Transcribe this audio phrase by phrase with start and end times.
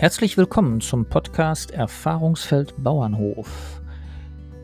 [0.00, 3.82] Herzlich willkommen zum Podcast Erfahrungsfeld Bauernhof.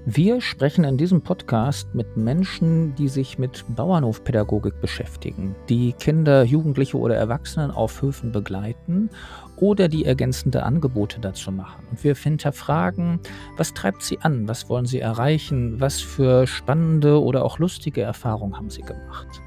[0.06, 6.96] Wir sprechen in diesem Podcast mit Menschen, die sich mit Bauernhofpädagogik beschäftigen, die Kinder, Jugendliche
[6.96, 9.10] oder Erwachsenen auf Höfen begleiten
[9.56, 11.86] oder die ergänzende Angebote dazu machen.
[11.90, 13.20] Und wir hinterfragen,
[13.58, 18.56] was treibt sie an, was wollen sie erreichen, was für spannende oder auch lustige Erfahrungen
[18.56, 19.42] haben sie gemacht.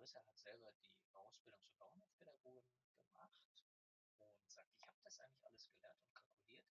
[0.00, 2.64] Larissa hat selber die Ausbildung zur Bauernhofpädagogin
[3.04, 3.62] gemacht
[4.18, 6.66] und sagt, ich habe das eigentlich alles gelernt und kalkuliert,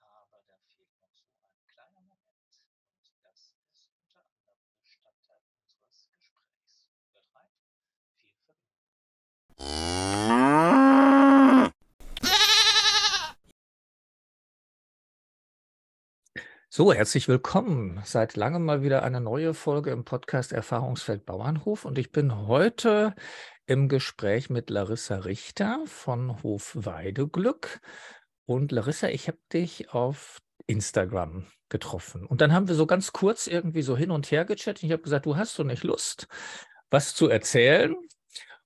[0.00, 2.60] aber da fehlt noch so ein kleiner Moment
[3.06, 6.90] und das ist unter anderem Bestandteil unseres Gesprächs.
[7.12, 7.52] Hört rein,
[8.16, 10.15] viel Vergnügen.
[16.76, 18.02] So, herzlich willkommen.
[18.04, 23.14] Seit langem mal wieder eine neue Folge im Podcast Erfahrungsfeld Bauernhof und ich bin heute
[23.64, 27.80] im Gespräch mit Larissa Richter von Hof Weideglück.
[28.44, 32.26] Und Larissa, ich habe dich auf Instagram getroffen.
[32.26, 34.82] Und dann haben wir so ganz kurz irgendwie so hin und her gechattet.
[34.82, 36.28] Ich habe gesagt, du hast so nicht Lust,
[36.90, 37.96] was zu erzählen.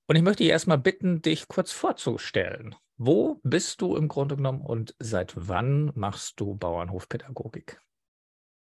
[0.08, 2.74] Und ich möchte dich erstmal bitten, dich kurz vorzustellen.
[2.96, 7.80] Wo bist du im Grunde genommen und seit wann machst du Bauernhofpädagogik?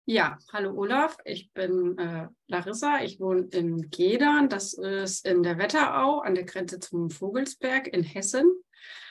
[0.09, 5.59] Ja, hallo Olaf, ich bin äh, Larissa, ich wohne in Gedern, das ist in der
[5.59, 8.49] Wetterau an der Grenze zum Vogelsberg in Hessen.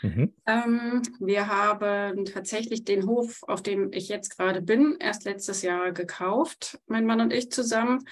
[0.01, 0.33] Mhm.
[0.45, 5.91] Ähm, wir haben tatsächlich den Hof, auf dem ich jetzt gerade bin, erst letztes Jahr
[5.91, 8.05] gekauft, mein Mann und ich zusammen.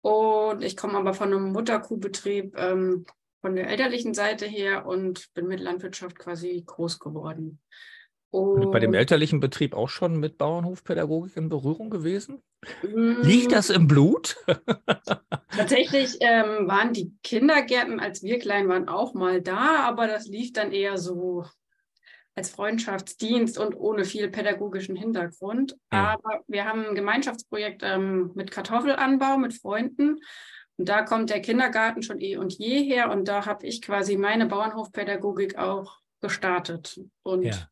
[0.00, 3.06] Und ich komme aber von einem Mutterkuhbetrieb ähm,
[3.40, 7.58] von der elterlichen Seite her und bin mit Landwirtschaft quasi groß geworden.
[8.30, 12.42] Und bei dem elterlichen Betrieb auch schon mit Bauernhofpädagogik in Berührung gewesen?
[12.82, 14.36] Liegt das im Blut?
[15.50, 20.52] Tatsächlich ähm, waren die Kindergärten, als wir klein waren, auch mal da, aber das lief
[20.52, 21.44] dann eher so
[22.36, 25.76] als Freundschaftsdienst und ohne viel pädagogischen Hintergrund.
[25.92, 26.14] Ja.
[26.14, 30.20] Aber wir haben ein Gemeinschaftsprojekt ähm, mit Kartoffelanbau mit Freunden.
[30.76, 33.10] Und da kommt der Kindergarten schon eh und je her.
[33.10, 37.00] Und da habe ich quasi meine Bauernhofpädagogik auch gestartet.
[37.22, 37.68] Und ja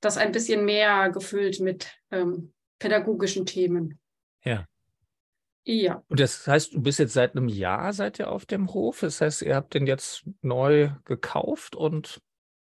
[0.00, 3.98] das ein bisschen mehr gefüllt mit ähm, pädagogischen Themen.
[4.44, 4.66] Ja.
[5.64, 6.02] Ja.
[6.08, 9.00] Und das heißt, du bist jetzt seit einem Jahr seid ihr auf dem Hof.
[9.00, 12.20] Das heißt, ihr habt den jetzt neu gekauft und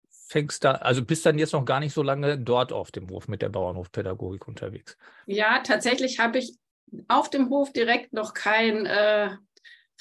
[0.09, 3.29] fängst da, also bist dann jetzt noch gar nicht so lange dort auf dem Hof
[3.29, 4.97] mit der Bauernhofpädagogik unterwegs.
[5.27, 6.57] Ja, tatsächlich habe ich
[7.09, 9.31] auf dem Hof direkt noch kein äh,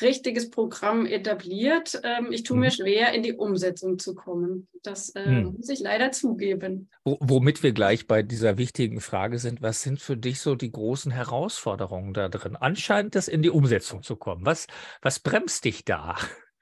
[0.01, 1.99] richtiges Programm etabliert.
[2.03, 2.71] Ähm, ich tue mir mhm.
[2.71, 4.67] schwer, in die Umsetzung zu kommen.
[4.83, 5.55] Das äh, hm.
[5.57, 6.89] muss ich leider zugeben.
[7.03, 11.11] womit wir gleich bei dieser wichtigen Frage sind, was sind für dich so die großen
[11.11, 12.55] Herausforderungen da drin?
[12.55, 14.45] Anscheinend das in die Umsetzung zu kommen.
[14.45, 14.67] Was,
[15.01, 16.15] was bremst dich da?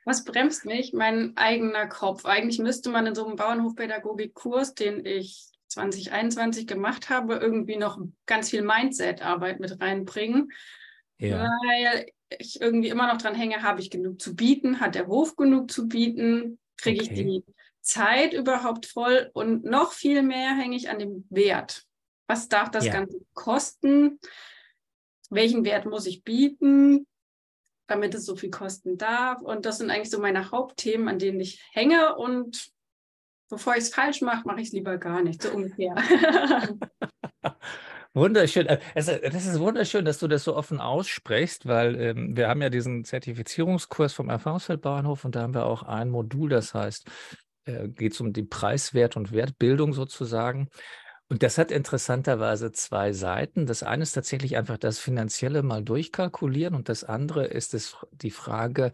[0.05, 0.93] Was bremst mich?
[0.93, 2.25] Mein eigener Kopf.
[2.25, 8.49] Eigentlich müsste man in so einem Bauernhofpädagogik-Kurs, den ich 2021 gemacht habe, irgendwie noch ganz
[8.49, 10.51] viel Mindset-Arbeit mit reinbringen.
[11.17, 11.47] Ja.
[11.65, 14.79] Weil ich irgendwie immer noch dran hänge, habe ich genug zu bieten?
[14.79, 16.59] Hat der Hof genug zu bieten?
[16.77, 17.13] Kriege okay.
[17.13, 17.43] ich die
[17.81, 19.29] Zeit überhaupt voll?
[19.33, 21.83] Und noch viel mehr hänge ich an dem Wert.
[22.27, 22.93] Was darf das ja.
[22.93, 24.19] Ganze kosten?
[25.29, 27.07] Welchen Wert muss ich bieten,
[27.87, 29.41] damit es so viel kosten darf?
[29.41, 32.15] Und das sind eigentlich so meine Hauptthemen, an denen ich hänge.
[32.15, 32.71] Und
[33.49, 35.95] bevor ich es falsch mache, mache ich es lieber gar nicht, so ungefähr.
[38.13, 38.67] Wunderschön.
[38.67, 42.69] Äh, das ist wunderschön, dass du das so offen aussprichst, weil ähm, wir haben ja
[42.69, 47.09] diesen Zertifizierungskurs vom Erfahrungsfeldbauernhof und da haben wir auch ein Modul, das heißt,
[47.65, 50.69] äh, geht es um die Preiswert- und Wertbildung sozusagen.
[51.29, 53.65] Und das hat interessanterweise zwei Seiten.
[53.65, 58.29] Das eine ist tatsächlich einfach das Finanzielle mal durchkalkulieren und das andere ist es die
[58.29, 58.91] Frage,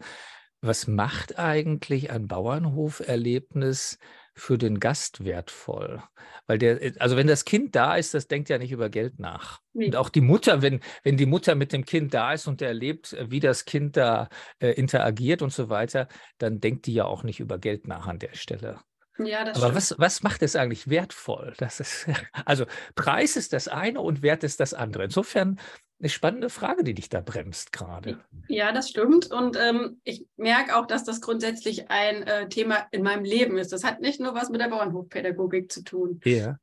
[0.62, 3.98] was macht eigentlich ein Bauernhoferlebnis
[4.40, 6.02] für den Gast wertvoll?
[6.46, 9.60] Weil der, also wenn das Kind da ist, das denkt ja nicht über Geld nach.
[9.72, 9.86] Nee.
[9.86, 13.16] Und auch die Mutter, wenn, wenn die Mutter mit dem Kind da ist und erlebt,
[13.28, 14.28] wie das Kind da
[14.58, 16.08] äh, interagiert und so weiter,
[16.38, 18.80] dann denkt die ja auch nicht über Geld nach an der Stelle.
[19.18, 19.76] Ja, das Aber stimmt.
[19.76, 21.54] was, was macht es eigentlich wertvoll?
[21.58, 22.06] Das ist,
[22.44, 22.64] also
[22.94, 25.04] Preis ist das eine und Wert ist das andere.
[25.04, 25.60] Insofern
[26.00, 28.18] eine spannende Frage, die dich da bremst gerade.
[28.48, 29.30] Ja, das stimmt.
[29.30, 33.72] Und ähm, ich merke auch, dass das grundsätzlich ein äh, Thema in meinem Leben ist.
[33.72, 36.20] Das hat nicht nur was mit der Bauernhofpädagogik zu tun.
[36.24, 36.58] Ja.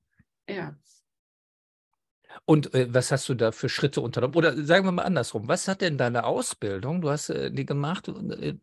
[0.50, 0.76] Ja.
[2.50, 4.34] Und äh, was hast du da für Schritte unternommen?
[4.36, 8.08] Oder sagen wir mal andersrum, was hat denn deine Ausbildung, du hast äh, die gemacht,
[8.08, 8.54] äh,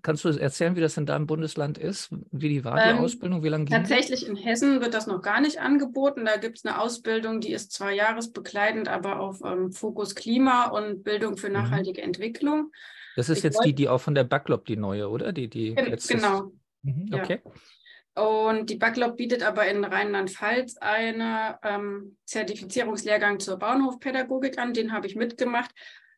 [0.00, 2.08] kannst du erzählen, wie das in deinem Bundesland ist?
[2.32, 3.42] Wie die war, die Ähm, Ausbildung?
[3.42, 3.76] Wie lange ging?
[3.76, 6.24] Tatsächlich in Hessen wird das noch gar nicht angeboten.
[6.24, 11.04] Da gibt es eine Ausbildung, die ist zwar jahresbegleitend, aber auf ähm, Fokus Klima und
[11.04, 11.52] Bildung für Mhm.
[11.52, 12.72] nachhaltige Entwicklung.
[13.14, 15.34] Das ist ich jetzt wollt- die, die auch von der Backlop, die neue, oder?
[15.34, 16.50] Die, die Gen letztes- genau.
[16.80, 17.22] Mhm, ja.
[18.14, 24.72] Und die Backlop bietet aber in Rheinland-Pfalz einen ähm, Zertifizierungslehrgang zur Bauernhofpädagogik an.
[24.72, 25.72] Den habe ich mitgemacht.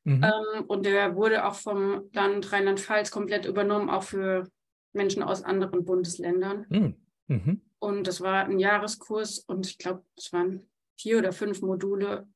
[0.04, 0.22] Mhm.
[0.22, 4.46] Ähm, und der wurde auch vom Land Rheinland-Pfalz komplett übernommen, auch für
[4.92, 6.66] Menschen aus anderen Bundesländern.
[6.68, 6.96] Mhm.
[7.28, 7.62] Mhm.
[7.78, 12.28] Und das war ein Jahreskurs und ich glaube, es waren vier oder fünf Module,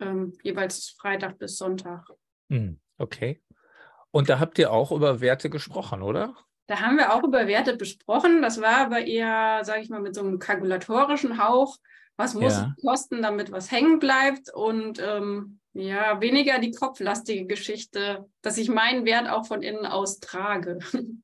[0.00, 2.08] ähm, jeweils Freitag bis Sonntag.
[2.48, 2.80] Mhm.
[2.98, 3.42] Okay.
[4.10, 6.34] Und da habt ihr auch über Werte gesprochen, oder?
[6.66, 8.42] Da haben wir auch über Werte besprochen.
[8.42, 11.76] Das war aber eher, sage ich mal, mit so einem kalkulatorischen Hauch.
[12.16, 12.74] Was muss Ja.
[12.76, 14.52] es kosten, damit was hängen bleibt?
[14.52, 20.20] Und ähm, ja, weniger die kopflastige Geschichte, dass ich meinen Wert auch von innen aus
[20.20, 20.78] trage.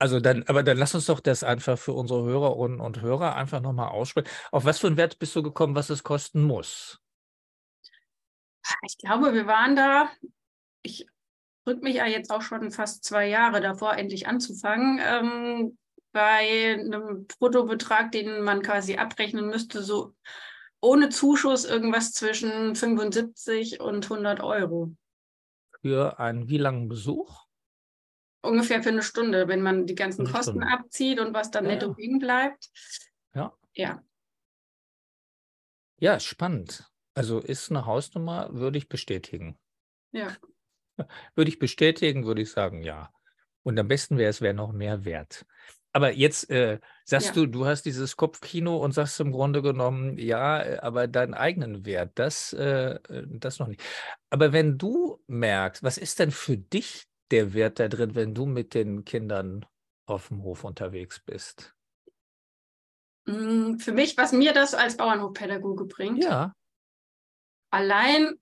[0.00, 3.60] Also dann, aber dann lass uns doch das einfach für unsere Hörerinnen und Hörer einfach
[3.60, 4.28] nochmal aussprechen.
[4.50, 7.00] Auf was für einen Wert bist du gekommen, was es kosten muss?
[8.82, 10.10] Ich glaube, wir waren da,
[10.82, 11.06] ich
[11.64, 15.78] drücke mich ja jetzt auch schon fast zwei Jahre davor, endlich anzufangen, ähm,
[16.12, 20.14] bei einem Bruttobetrag, den man quasi abrechnen müsste, so
[20.80, 24.94] ohne Zuschuss irgendwas zwischen 75 und 100 Euro.
[25.80, 27.44] Für einen wie langen Besuch?
[28.42, 30.68] Ungefähr für eine Stunde, wenn man die ganzen Eine Kosten Stunde.
[30.68, 31.96] abzieht und was dann Ja, netto ja.
[31.96, 32.68] hängen bleibt.
[33.34, 33.56] Ja.
[33.74, 34.02] Ja,
[35.98, 36.90] Ja, spannend.
[37.14, 39.58] Also ist eine Hausnummer, würde ich bestätigen.
[40.12, 40.28] ja.
[41.34, 43.10] Würde ich bestätigen, würde ich sagen, ja.
[43.62, 45.46] Und am besten wäre es, wäre noch mehr wert.
[45.92, 47.32] Aber jetzt äh, sagst Ja.
[47.36, 51.86] du, du hast dieses Kopfkino und sagst im Grunde genommen, ja, äh, aber deinen eigenen
[51.86, 53.80] Wert, das, äh, äh, das noch nicht.
[54.30, 58.44] Aber wenn du merkst, was ist denn für dich der Wert da drin, wenn du
[58.46, 59.64] mit den Kindern
[60.06, 61.74] auf dem Hof unterwegs bist?
[63.26, 66.52] Mm, Für mich, was mir das als Bauernhofpädagoge bringt, Ja,
[67.70, 68.38] allein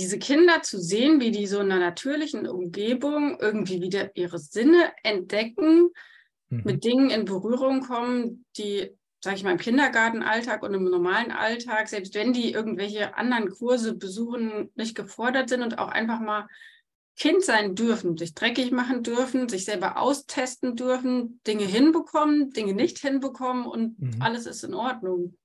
[0.00, 4.92] diese Kinder zu sehen, wie die so in einer natürlichen Umgebung irgendwie wieder ihre Sinne
[5.02, 5.90] entdecken,
[6.48, 6.62] mhm.
[6.64, 8.90] mit Dingen in Berührung kommen, die,
[9.22, 13.94] sage ich mal, im Kindergartenalltag und im normalen Alltag, selbst wenn die irgendwelche anderen Kurse
[13.94, 16.46] besuchen, nicht gefordert sind und auch einfach mal
[17.16, 22.98] Kind sein dürfen, sich dreckig machen dürfen, sich selber austesten dürfen, Dinge hinbekommen, Dinge nicht
[22.98, 24.22] hinbekommen und Mhm.
[24.22, 25.36] alles ist in Ordnung.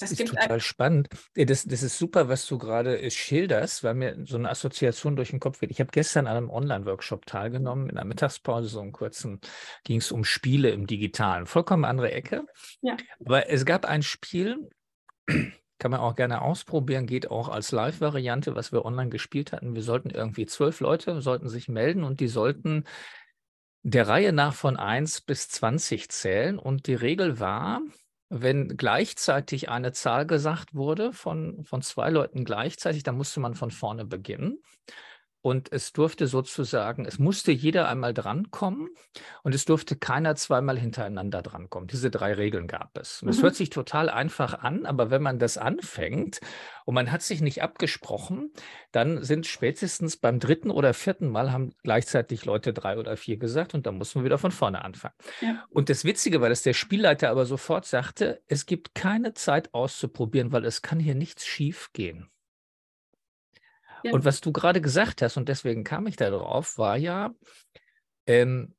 [0.00, 1.08] Das ist ein- total spannend.
[1.34, 5.30] Das, das ist super, was du gerade äh, schilderst, weil mir so eine Assoziation durch
[5.30, 5.70] den Kopf geht.
[5.70, 9.40] Ich habe gestern an einem Online-Workshop teilgenommen, in der Mittagspause, so einen kurzen,
[9.84, 11.46] ging es um Spiele im Digitalen.
[11.46, 12.44] Vollkommen andere Ecke.
[12.80, 12.96] Ja.
[13.24, 14.70] Aber es gab ein Spiel,
[15.26, 19.74] kann man auch gerne ausprobieren, geht auch als Live-Variante, was wir online gespielt hatten.
[19.74, 22.84] Wir sollten irgendwie zwölf Leute sollten sich melden und die sollten
[23.82, 26.58] der Reihe nach von 1 bis 20 zählen.
[26.58, 27.80] Und die Regel war,
[28.30, 33.72] wenn gleichzeitig eine Zahl gesagt wurde von, von zwei Leuten gleichzeitig, dann musste man von
[33.72, 34.62] vorne beginnen.
[35.42, 38.90] Und es durfte sozusagen, es musste jeder einmal drankommen
[39.42, 41.88] und es durfte keiner zweimal hintereinander drankommen.
[41.88, 43.22] Diese drei Regeln gab es.
[43.22, 43.42] Und es Mhm.
[43.44, 46.40] hört sich total einfach an, aber wenn man das anfängt
[46.84, 48.52] und man hat sich nicht abgesprochen,
[48.92, 53.72] dann sind spätestens beim dritten oder vierten Mal haben gleichzeitig Leute drei oder vier gesagt
[53.74, 55.14] und dann muss man wieder von vorne anfangen.
[55.40, 55.64] Ja.
[55.70, 60.52] Und das Witzige war, dass der Spielleiter aber sofort sagte, es gibt keine Zeit auszuprobieren,
[60.52, 62.28] weil es kann hier nichts schief gehen.
[64.02, 64.12] Ja.
[64.12, 67.34] Und was du gerade gesagt hast, und deswegen kam ich da drauf, war ja,
[68.26, 68.74] ähm,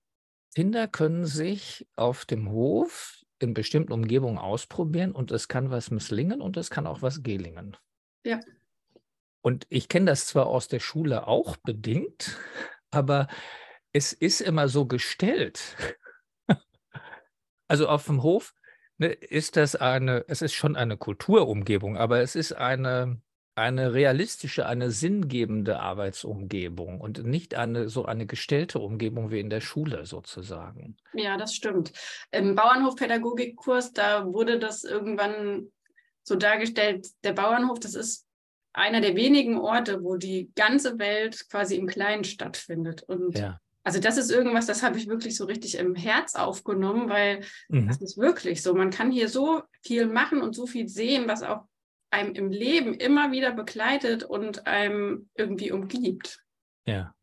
[0.56, 6.42] Kinder können sich auf dem Hof in bestimmten Umgebungen ausprobieren und es kann was misslingen
[6.42, 7.78] und es kann auch was gelingen.
[8.26, 8.40] Ja.
[9.42, 12.38] Und ich kenne das zwar aus der Schule auch bedingt,
[12.92, 13.28] aber
[13.94, 15.76] es ist immer so gestellt.
[17.68, 18.54] Also auf dem Hof
[18.98, 23.22] ne, ist das eine, es ist schon eine Kulturumgebung, aber es ist eine,
[23.62, 29.62] eine realistische, eine sinngebende Arbeitsumgebung und nicht eine so eine gestellte Umgebung wie in der
[29.62, 30.98] Schule sozusagen.
[31.14, 31.94] Ja, das stimmt.
[32.32, 35.72] Im Bauernhofpädagogikkurs, da wurde das irgendwann
[36.24, 38.26] so dargestellt, der Bauernhof, das ist
[38.74, 43.04] einer der wenigen Orte, wo die ganze Welt quasi im Kleinen stattfindet.
[43.04, 43.60] Und ja.
[43.84, 47.88] also das ist irgendwas, das habe ich wirklich so richtig im Herz aufgenommen, weil mhm.
[47.88, 48.74] das ist wirklich so.
[48.74, 51.66] Man kann hier so viel machen und so viel sehen, was auch
[52.12, 56.44] einem im Leben immer wieder begleitet und einem irgendwie umgibt.
[56.86, 57.16] Ja.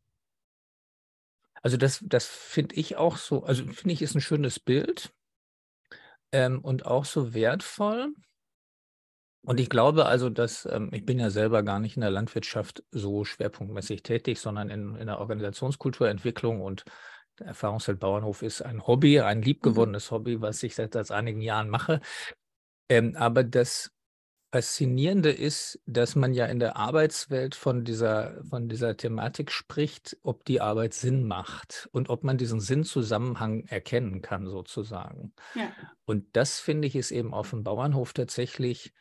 [1.63, 5.13] Also das, das finde ich auch so, also finde ich ist ein schönes Bild
[6.33, 8.15] ähm, und auch so wertvoll.
[9.43, 12.85] Und ich glaube also, dass ähm, ich bin ja selber gar nicht in der Landwirtschaft
[12.91, 16.85] so schwerpunktmäßig tätig, sondern in, in der Organisationskulturentwicklung und
[17.39, 19.45] der Erfahrungsfeld Bauernhof ist ein Hobby, ein mhm.
[19.45, 20.11] liebgewonnenes.
[20.11, 22.01] Hobby, was ich seit, seit einigen Jahren mache.
[22.89, 23.93] Ähm, aber das
[24.51, 30.45] Faszinierende ist, dass man ja in der Arbeitswelt von dieser, von dieser Thematik spricht, ob
[30.47, 35.35] die Arbeit Sinn macht und ob man diesen Sinnzusammenhang erkennen kann, sozusagen.
[35.55, 35.71] Ja.
[36.07, 38.95] Und das finde ich ist eben auf dem Bauernhof tatsächlich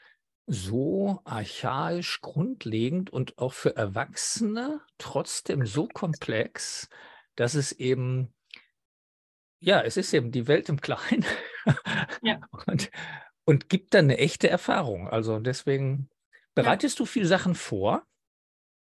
[0.47, 6.89] so archaisch grundlegend und auch für Erwachsene trotzdem so komplex,
[7.35, 8.33] dass es eben,
[9.59, 11.25] ja, es ist eben die Welt im Kleinen.
[12.21, 12.39] Ja.
[12.67, 12.89] Und,
[13.47, 15.07] und gibt dann eine echte Erfahrung.
[15.07, 16.09] Also deswegen,
[16.53, 17.03] bereitest ja.
[17.03, 18.05] du viel Sachen vor?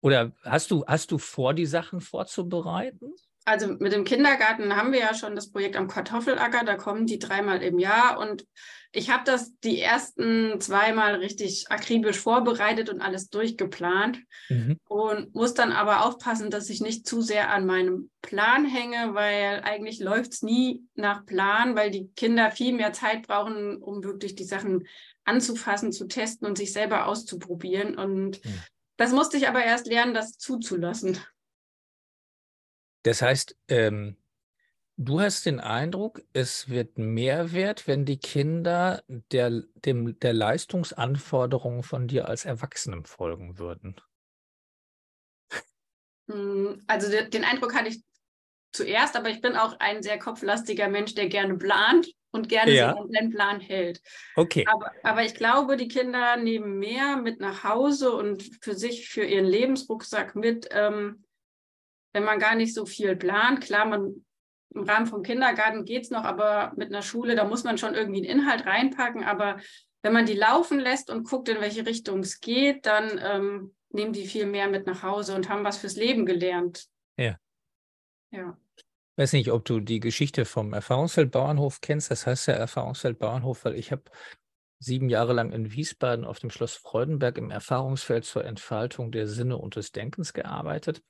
[0.02, 3.14] Oder hast du, hast du vor, die Sachen vorzubereiten?
[3.50, 7.18] Also mit dem Kindergarten haben wir ja schon das Projekt am Kartoffelacker, da kommen die
[7.18, 8.46] dreimal im Jahr und
[8.92, 14.78] ich habe das die ersten zweimal richtig akribisch vorbereitet und alles durchgeplant mhm.
[14.88, 19.62] und muss dann aber aufpassen, dass ich nicht zu sehr an meinem Plan hänge, weil
[19.64, 24.36] eigentlich läuft es nie nach Plan, weil die Kinder viel mehr Zeit brauchen, um wirklich
[24.36, 24.88] die Sachen
[25.24, 27.98] anzufassen, zu testen und sich selber auszuprobieren.
[27.98, 28.62] Und mhm.
[28.96, 31.18] das musste ich aber erst lernen, das zuzulassen.
[33.04, 34.18] Das heißt, ähm,
[34.98, 41.84] du hast den Eindruck, es wird mehr wert, wenn die Kinder der, dem, der Leistungsanforderungen
[41.84, 43.96] von dir als Erwachsenem folgen würden.
[46.30, 48.04] Hm, also den Eindruck hatte ich
[48.72, 52.92] zuerst, aber ich bin auch ein sehr kopflastiger Mensch, der gerne plant und gerne ja.
[52.92, 54.02] sich an seinen Plan hält.
[54.36, 54.66] Okay.
[54.68, 59.24] Aber, aber ich glaube, die Kinder nehmen mehr mit nach Hause und für sich, für
[59.24, 61.24] ihren Lebensrucksack mit, ähm,
[62.20, 63.62] wenn man gar nicht so viel plant.
[63.62, 64.26] Klar, man
[64.76, 67.96] im Rahmen vom Kindergarten geht es noch, aber mit einer Schule, da muss man schon
[67.96, 69.24] irgendwie einen Inhalt reinpacken.
[69.24, 69.58] Aber
[70.04, 74.12] wenn man die laufen lässt und guckt, in welche Richtung es geht, dann ähm, nehmen
[74.12, 76.88] die viel mehr mit nach Hause und haben was fürs Leben gelernt.
[77.18, 77.38] Ja.
[78.32, 78.58] Ja.
[78.76, 78.84] Ich
[79.24, 82.12] weiß nicht, ob du die Geschichte vom Erfahrungsfeld Bauernhof kennst.
[82.12, 84.04] Das heißt ja Erfahrungsfeld Bauernhof, weil ich habe
[84.78, 89.58] sieben Jahre lang in Wiesbaden auf dem Schloss Freudenberg im Erfahrungsfeld zur Entfaltung der Sinne
[89.58, 91.02] und des Denkens gearbeitet.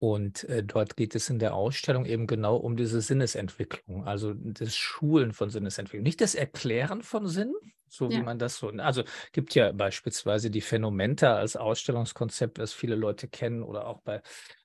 [0.00, 4.76] Und äh, dort geht es in der Ausstellung eben genau um diese Sinnesentwicklung, also das
[4.76, 6.04] Schulen von Sinnesentwicklung.
[6.04, 7.52] Nicht das Erklären von Sinn,
[7.88, 9.02] so wie man das so, also
[9.32, 14.22] gibt ja beispielsweise die Phänomenta als Ausstellungskonzept, das viele Leute kennen, oder auch bei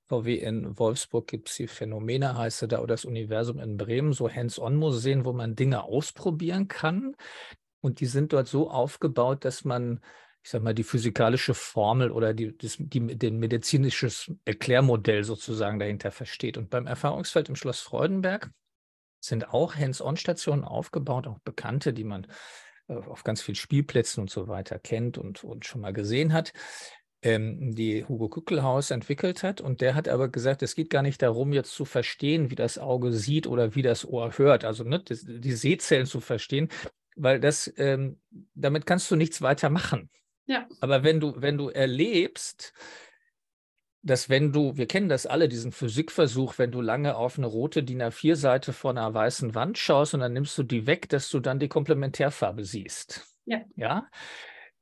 [0.07, 4.29] VW in Wolfsburg gibt es die Phänomene, heißt da, oder das Universum in Bremen, so
[4.29, 7.15] Hands-on-Museen, wo man Dinge ausprobieren kann.
[7.81, 9.99] Und die sind dort so aufgebaut, dass man
[10.43, 16.11] ich sag mal, die physikalische Formel oder die, das, die, den medizinisches Erklärmodell sozusagen dahinter
[16.11, 16.57] versteht.
[16.57, 18.51] Und beim Erfahrungsfeld im Schloss Freudenberg
[19.21, 22.27] sind auch Hands-on-Stationen aufgebaut, auch bekannte, die man
[22.89, 26.51] äh, auf ganz vielen Spielplätzen und so weiter kennt und, und schon mal gesehen hat,
[27.21, 29.61] ähm, die Hugo Kückelhaus entwickelt hat.
[29.61, 32.77] Und der hat aber gesagt, es geht gar nicht darum, jetzt zu verstehen, wie das
[32.77, 36.67] Auge sieht oder wie das Ohr hört, also ne, die, die Sehzellen zu verstehen,
[37.15, 38.19] weil das, ähm,
[38.55, 40.09] damit kannst du nichts weiter machen.
[40.45, 40.67] Ja.
[40.81, 42.73] Aber wenn du, wenn du erlebst,
[44.03, 47.83] dass wenn du, wir kennen das alle, diesen Physikversuch, wenn du lange auf eine rote
[47.83, 51.39] DIN A4-Seite vor einer weißen Wand schaust und dann nimmst du die weg, dass du
[51.39, 53.25] dann die Komplementärfarbe siehst.
[53.45, 53.61] Ja.
[53.75, 54.09] ja?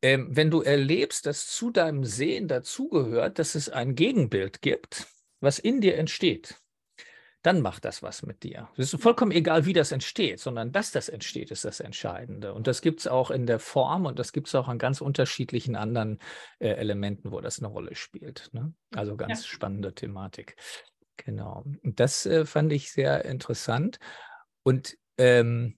[0.02, 5.08] Ähm, wenn du erlebst, dass zu deinem Sehen dazugehört, dass es ein Gegenbild gibt,
[5.40, 6.60] was in dir entsteht,
[7.42, 8.70] dann macht das was mit dir.
[8.78, 12.54] Es ist vollkommen egal, wie das entsteht, sondern dass das entsteht, ist das Entscheidende.
[12.54, 15.02] Und das gibt es auch in der Form und das gibt es auch an ganz
[15.02, 16.20] unterschiedlichen anderen
[16.60, 18.50] äh, Elementen, wo das eine Rolle spielt.
[18.54, 18.74] Ne?
[18.94, 19.48] Also ganz ja.
[19.48, 20.56] spannende Thematik.
[21.18, 21.64] Genau.
[21.84, 24.00] Und das äh, fand ich sehr interessant.
[24.64, 25.78] Und ähm,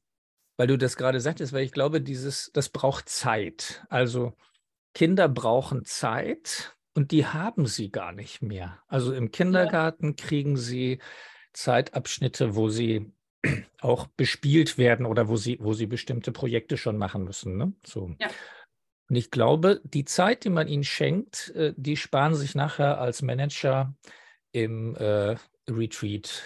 [0.58, 3.86] weil du das gerade sagtest, weil ich glaube, dieses, das braucht Zeit.
[3.89, 4.34] Also
[4.93, 8.79] Kinder brauchen Zeit und die haben sie gar nicht mehr.
[8.88, 11.00] Also im Kindergarten kriegen sie
[11.53, 13.12] Zeitabschnitte, wo sie
[13.81, 17.57] auch bespielt werden oder wo sie, wo sie bestimmte Projekte schon machen müssen.
[17.57, 17.74] Ne?
[17.86, 18.15] So.
[18.19, 18.29] Ja.
[19.10, 23.22] Und ich glaube, die Zeit, die man ihnen schenkt, äh, die sparen sich nachher als
[23.22, 23.93] Manager
[24.51, 25.36] im äh,
[25.69, 26.43] Retreat.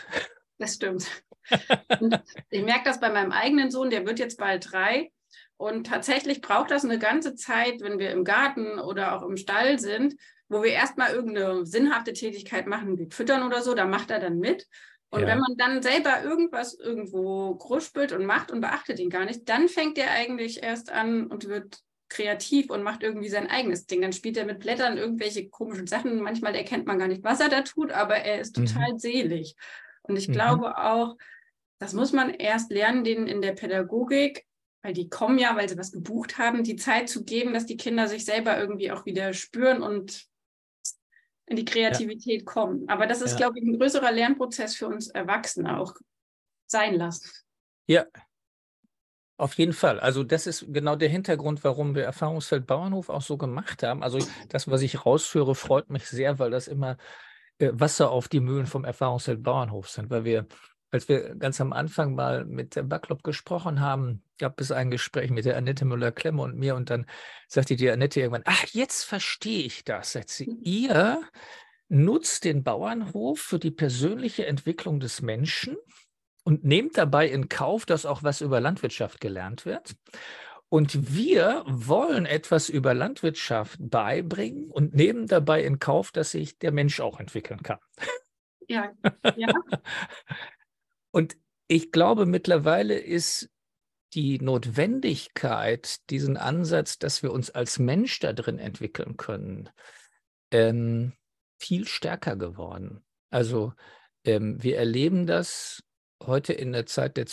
[0.58, 1.08] Das stimmt.
[2.50, 5.12] ich merke das bei meinem eigenen Sohn, der wird jetzt bald drei.
[5.58, 9.80] Und tatsächlich braucht das eine ganze Zeit, wenn wir im Garten oder auch im Stall
[9.80, 10.16] sind,
[10.50, 14.40] wo wir erstmal irgendeine sinnhafte Tätigkeit machen, wie füttern oder so, da macht er dann
[14.40, 14.68] mit.
[15.10, 15.28] Und ja.
[15.28, 19.70] wenn man dann selber irgendwas irgendwo gruspelt und macht und beachtet ihn gar nicht, dann
[19.70, 24.02] fängt er eigentlich erst an und wird kreativ und macht irgendwie sein eigenes Ding.
[24.02, 26.22] Dann spielt er mit Blättern irgendwelche komischen Sachen.
[26.22, 29.00] Manchmal erkennt man gar nicht, was er da tut, aber er ist total mhm.
[29.00, 29.56] selig.
[30.04, 30.34] Und ich mhm.
[30.34, 31.18] glaube auch,
[31.80, 34.46] das muss man erst lernen, denen in der Pädagogik,
[34.82, 37.78] weil die kommen ja, weil sie was gebucht haben, die Zeit zu geben, dass die
[37.78, 40.28] Kinder sich selber irgendwie auch wieder spüren und
[41.48, 42.46] in die Kreativität ja.
[42.46, 42.88] kommen.
[42.88, 43.38] Aber das ist, ja.
[43.38, 45.94] glaube ich, ein größerer Lernprozess für uns Erwachsene auch
[46.68, 47.30] sein lassen.
[47.88, 48.06] Ja,
[49.38, 50.00] auf jeden Fall.
[50.00, 54.04] Also das ist genau der Hintergrund, warum wir Erfahrungsfeld Bauernhof auch so gemacht haben.
[54.04, 56.98] Also das, was ich rausführe, freut mich sehr, weil das immer
[57.60, 60.48] äh, Wasser auf die Mühlen vom Erfahrungsfeld Bauernhof sind, weil wir
[60.92, 65.32] als wir ganz am Anfang mal mit der Backlop gesprochen haben, gab es ein Gespräch
[65.32, 67.06] mit der Annette Müller-Klemme und mir und dann
[67.48, 70.14] sagte die Annette irgendwann, ach, jetzt verstehe ich das.
[70.14, 70.60] Sagt sie, mhm.
[70.64, 71.22] ihr
[71.90, 75.78] nutzt den Bauernhof für die persönliche Entwicklung des Menschen
[76.44, 79.96] und nehmt dabei in Kauf, dass auch was über Landwirtschaft gelernt wird.
[80.70, 86.74] Und wir wollen etwas über Landwirtschaft beibringen und nehmen dabei in Kauf, dass sich der
[86.74, 87.80] Mensch auch entwickeln kann.
[88.68, 88.92] Ja,
[89.38, 89.48] ja.
[91.18, 91.36] Und
[91.68, 93.50] ich glaube, mittlerweile ist
[94.14, 99.68] die Notwendigkeit, diesen Ansatz, dass wir uns als Mensch da drin entwickeln können,
[100.52, 101.14] ähm,
[101.60, 103.04] viel stärker geworden.
[103.32, 103.74] Also
[104.26, 105.82] ähm, wir erleben das
[106.24, 107.26] heute in der Zeit der,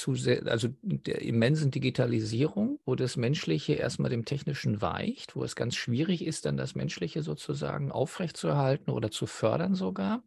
[0.47, 6.25] also der immensen Digitalisierung, wo das Menschliche erstmal dem Technischen weicht, wo es ganz schwierig
[6.25, 10.25] ist, dann das Menschliche sozusagen aufrechtzuerhalten oder zu fördern sogar.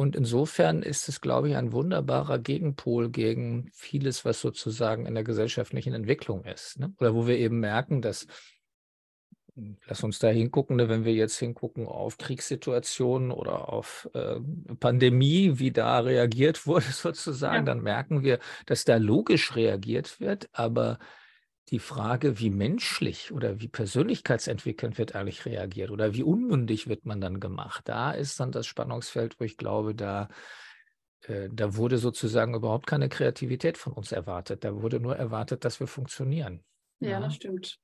[0.00, 5.24] Und insofern ist es, glaube ich, ein wunderbarer Gegenpol gegen vieles, was sozusagen in der
[5.24, 6.78] gesellschaftlichen Entwicklung ist.
[6.78, 6.94] Ne?
[7.00, 8.26] Oder wo wir eben merken, dass,
[9.56, 14.40] hm, lass uns da hingucken, ne, wenn wir jetzt hingucken auf Kriegssituationen oder auf äh,
[14.76, 17.74] Pandemie, wie da reagiert wurde sozusagen, ja.
[17.74, 20.98] dann merken wir, dass da logisch reagiert wird, aber
[21.70, 27.20] die Frage, wie menschlich oder wie persönlichkeitsentwickelnd wird eigentlich reagiert oder wie unmündig wird man
[27.20, 30.28] dann gemacht, da ist dann das Spannungsfeld, wo ich glaube, da,
[31.22, 34.64] äh, da wurde sozusagen überhaupt keine Kreativität von uns erwartet.
[34.64, 36.64] Da wurde nur erwartet, dass wir funktionieren.
[36.98, 37.20] Ja, ja.
[37.20, 37.78] das stimmt.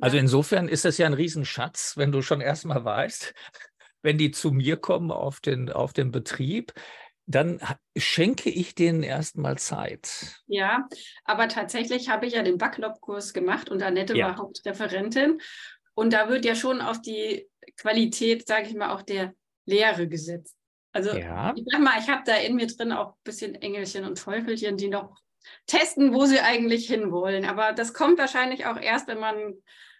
[0.00, 3.34] Also insofern ist das ja ein Riesenschatz, wenn du schon erstmal weißt,
[4.02, 6.72] wenn die zu mir kommen auf den, auf den Betrieb,
[7.26, 7.60] dann
[7.96, 10.40] schenke ich denen erstmal Zeit.
[10.46, 10.88] Ja,
[11.24, 14.28] aber tatsächlich habe ich ja den Backlog-Kurs gemacht und Annette ja.
[14.28, 15.40] war Hauptreferentin.
[15.94, 19.34] Und da wird ja schon auf die Qualität, sage ich mal, auch der
[19.66, 20.56] Lehre gesetzt.
[20.92, 21.54] Also ja.
[21.56, 24.76] ich sag mal, ich habe da in mir drin auch ein bisschen Engelchen und Teufelchen,
[24.76, 25.16] die noch
[25.66, 27.44] testen, wo sie eigentlich hinwollen.
[27.44, 29.54] Aber das kommt wahrscheinlich auch erst, wenn man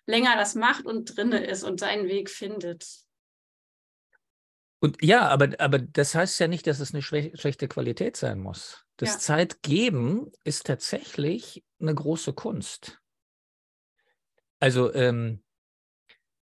[0.07, 2.87] länger das macht und drinne ist und seinen Weg findet.
[4.83, 8.85] Und ja, aber, aber das heißt ja nicht, dass es eine schlechte Qualität sein muss.
[8.97, 9.19] Das ja.
[9.21, 13.01] Zeitgeben ist tatsächlich eine große Kunst.
[14.59, 15.45] Also ähm,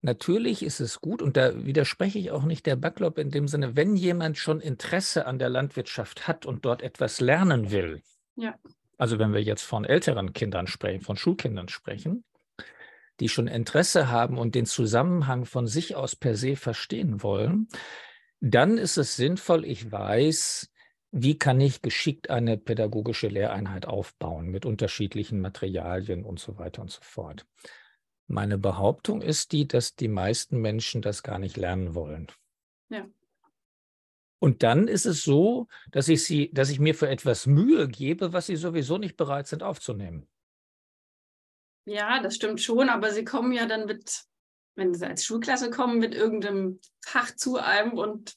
[0.03, 3.75] natürlich ist es gut, und da widerspreche ich auch nicht der Backlog in dem Sinne,
[3.75, 8.03] wenn jemand schon Interesse an der Landwirtschaft hat und dort etwas lernen will.
[8.35, 8.55] Ja.
[8.99, 12.22] Also wenn wir jetzt von älteren Kindern sprechen, von Schulkindern sprechen,
[13.18, 17.68] die schon Interesse haben und den Zusammenhang von sich aus per se verstehen wollen,
[18.40, 20.70] dann ist es sinnvoll, ich weiß,
[21.12, 26.90] wie kann ich geschickt eine pädagogische Lehreinheit aufbauen mit unterschiedlichen Materialien und so weiter und
[26.90, 27.46] so fort.
[28.27, 32.27] Meine Behauptung ist die, dass die meisten Menschen das gar nicht lernen wollen.
[32.88, 33.07] Ja.
[34.38, 38.33] Und dann ist es so, dass ich sie, dass ich mir für etwas Mühe gebe,
[38.33, 40.29] was sie sowieso nicht bereit sind aufzunehmen.
[41.87, 44.25] Ja, das stimmt schon, aber sie kommen ja dann mit
[44.76, 48.36] wenn sie als Schulklasse kommen, mit irgendeinem Fach zu einem und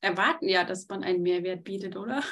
[0.00, 2.22] erwarten ja, dass man einen Mehrwert bietet, oder?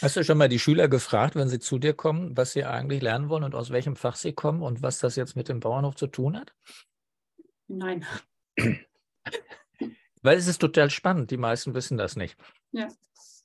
[0.00, 3.02] Hast du schon mal die Schüler gefragt, wenn sie zu dir kommen, was sie eigentlich
[3.02, 5.96] lernen wollen und aus welchem Fach sie kommen und was das jetzt mit dem Bauernhof
[5.96, 6.54] zu tun hat?
[7.68, 8.06] Nein.
[10.22, 12.36] Weil es ist total spannend, die meisten wissen das nicht.
[12.70, 12.88] Ja.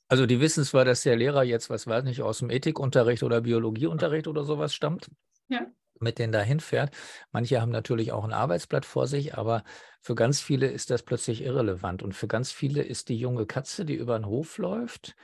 [0.06, 3.40] Also die wissen zwar, dass der Lehrer jetzt, was weiß nicht, aus dem Ethikunterricht oder
[3.40, 5.10] Biologieunterricht oder sowas stammt.
[5.48, 5.66] Ja
[6.02, 6.94] mit denen dahin fährt.
[7.32, 9.64] Manche haben natürlich auch ein Arbeitsblatt vor sich, aber
[10.00, 12.02] für ganz viele ist das plötzlich irrelevant.
[12.02, 15.16] Und für ganz viele ist die junge Katze, die über den Hof läuft,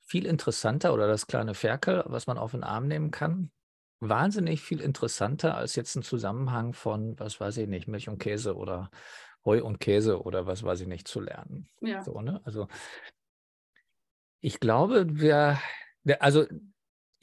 [0.00, 3.50] viel interessanter oder das kleine Ferkel, was man auf den Arm nehmen kann,
[4.00, 8.56] wahnsinnig viel interessanter als jetzt ein Zusammenhang von, was weiß ich nicht, Milch und Käse
[8.56, 8.90] oder
[9.44, 11.68] Heu und Käse oder was weiß ich nicht zu lernen.
[11.80, 12.02] Ja.
[12.02, 12.40] So, ne?
[12.44, 12.68] Also
[14.40, 15.58] ich glaube, wir,
[16.02, 16.44] wir, also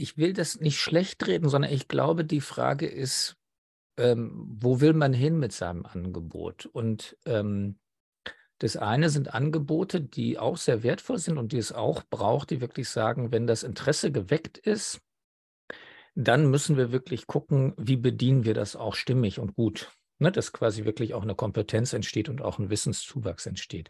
[0.02, 3.38] ich will das nicht schlecht reden, sondern ich glaube, die Frage ist,
[3.98, 6.66] ähm, wo will man hin mit seinem Angebot?
[6.66, 7.80] Und ähm,
[8.58, 12.62] das eine sind Angebote, die auch sehr wertvoll sind und die es auch braucht, die
[12.62, 15.02] wirklich sagen, wenn das Interesse geweckt ist,
[16.16, 19.92] dann müssen wir wirklich gucken, wie bedienen wir das auch stimmig und gut.
[20.20, 23.90] Ne, dass quasi wirklich auch eine Kompetenz entsteht und auch ein Wissenszuwachs entsteht.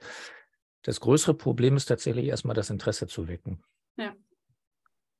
[0.82, 3.62] Das größere Problem ist tatsächlich erstmal das Interesse zu wecken.
[3.98, 4.16] Ja.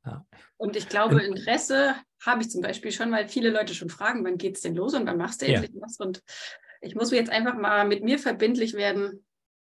[0.06, 0.26] Ja.
[0.58, 4.38] Und ich glaube, Interesse habe ich zum Beispiel schon, weil viele Leute schon fragen, wann
[4.38, 5.60] geht es denn los und wann machst du Ja.
[5.60, 5.98] endlich was?
[6.00, 6.22] Und
[6.82, 9.26] ich muss jetzt einfach mal mit mir verbindlich werden.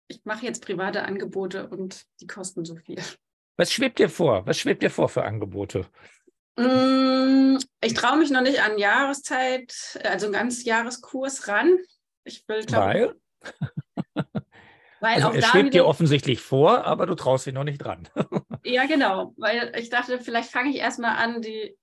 [0.08, 3.00] Ich mache jetzt private Angebote und die kosten so viel.
[3.56, 4.46] Was schwebt dir vor?
[4.46, 5.86] Was schwebt dir vor für Angebote?
[6.56, 11.78] Mm, Ich traue mich noch nicht an Jahreszeit, also einen ganz Jahreskurs ran.
[12.24, 13.14] Ich will, glaub,
[15.04, 18.08] Weil, also es schwebt dir offensichtlich vor, aber du traust dich noch nicht dran.
[18.64, 21.76] ja genau, weil ich dachte, vielleicht fange ich erstmal an, die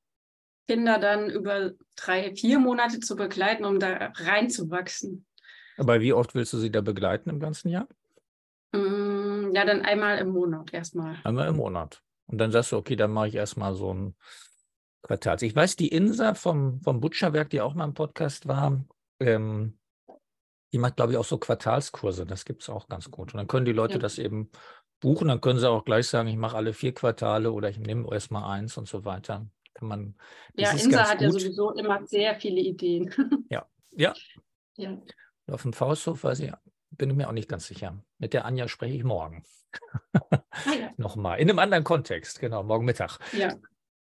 [0.67, 5.27] Kinder dann über drei, vier Monate zu begleiten, um da reinzuwachsen.
[5.77, 7.87] Aber wie oft willst du sie da begleiten im ganzen Jahr?
[8.71, 11.17] Mm, Ja, dann einmal im Monat erstmal.
[11.23, 12.01] Einmal im Monat.
[12.25, 14.15] Und dann sagst du, okay, dann mache ich erstmal so ein
[15.03, 15.43] Quartals.
[15.43, 18.83] Ich weiß, die Insa vom, vom Butcherwerk, die auch mal im Podcast war,
[19.19, 19.77] ähm,
[20.73, 22.25] die macht, glaube ich, auch so Quartalskurse.
[22.25, 23.33] Das gibt es auch ganz gut.
[23.33, 23.99] Und dann können die Leute Ja.
[23.99, 24.49] das eben
[24.99, 25.27] buchen.
[25.27, 28.31] Dann können sie auch gleich sagen, ich mache alle vier Quartale oder ich nehme erst
[28.31, 29.47] mal eins und so weiter.
[29.73, 30.15] Kann man.
[30.55, 31.41] Ja, Insa hat ja gut.
[31.41, 33.13] sowieso immer sehr viele Ideen.
[33.49, 34.13] Ja, ja.
[34.77, 34.97] Ja,
[35.47, 36.51] Auf dem Fausthof weiß ich,
[36.91, 38.01] bin ich mir auch nicht ganz sicher.
[38.17, 39.43] Mit der Anja spreche ich morgen.
[40.13, 40.39] ah,
[40.79, 40.91] ja.
[40.97, 41.39] Nochmal.
[41.39, 43.19] In einem anderen Kontext, genau, morgen Mittag.
[43.33, 43.55] ja.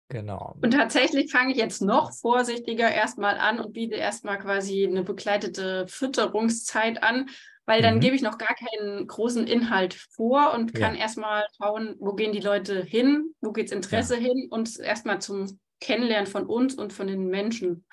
[0.09, 0.55] Genau.
[0.61, 5.87] Und tatsächlich fange ich jetzt noch vorsichtiger erstmal an und biete erstmal quasi eine begleitete
[5.87, 7.29] Fütterungszeit an,
[7.65, 7.99] weil dann Mhm.
[8.01, 11.01] gebe ich noch gar keinen großen Inhalt vor und kann Ja.
[11.01, 16.27] erstmal schauen, wo gehen die Leute hin, wo geht's Interesse hin und erstmal zum Kennenlernen
[16.27, 17.85] von uns und von den Menschen.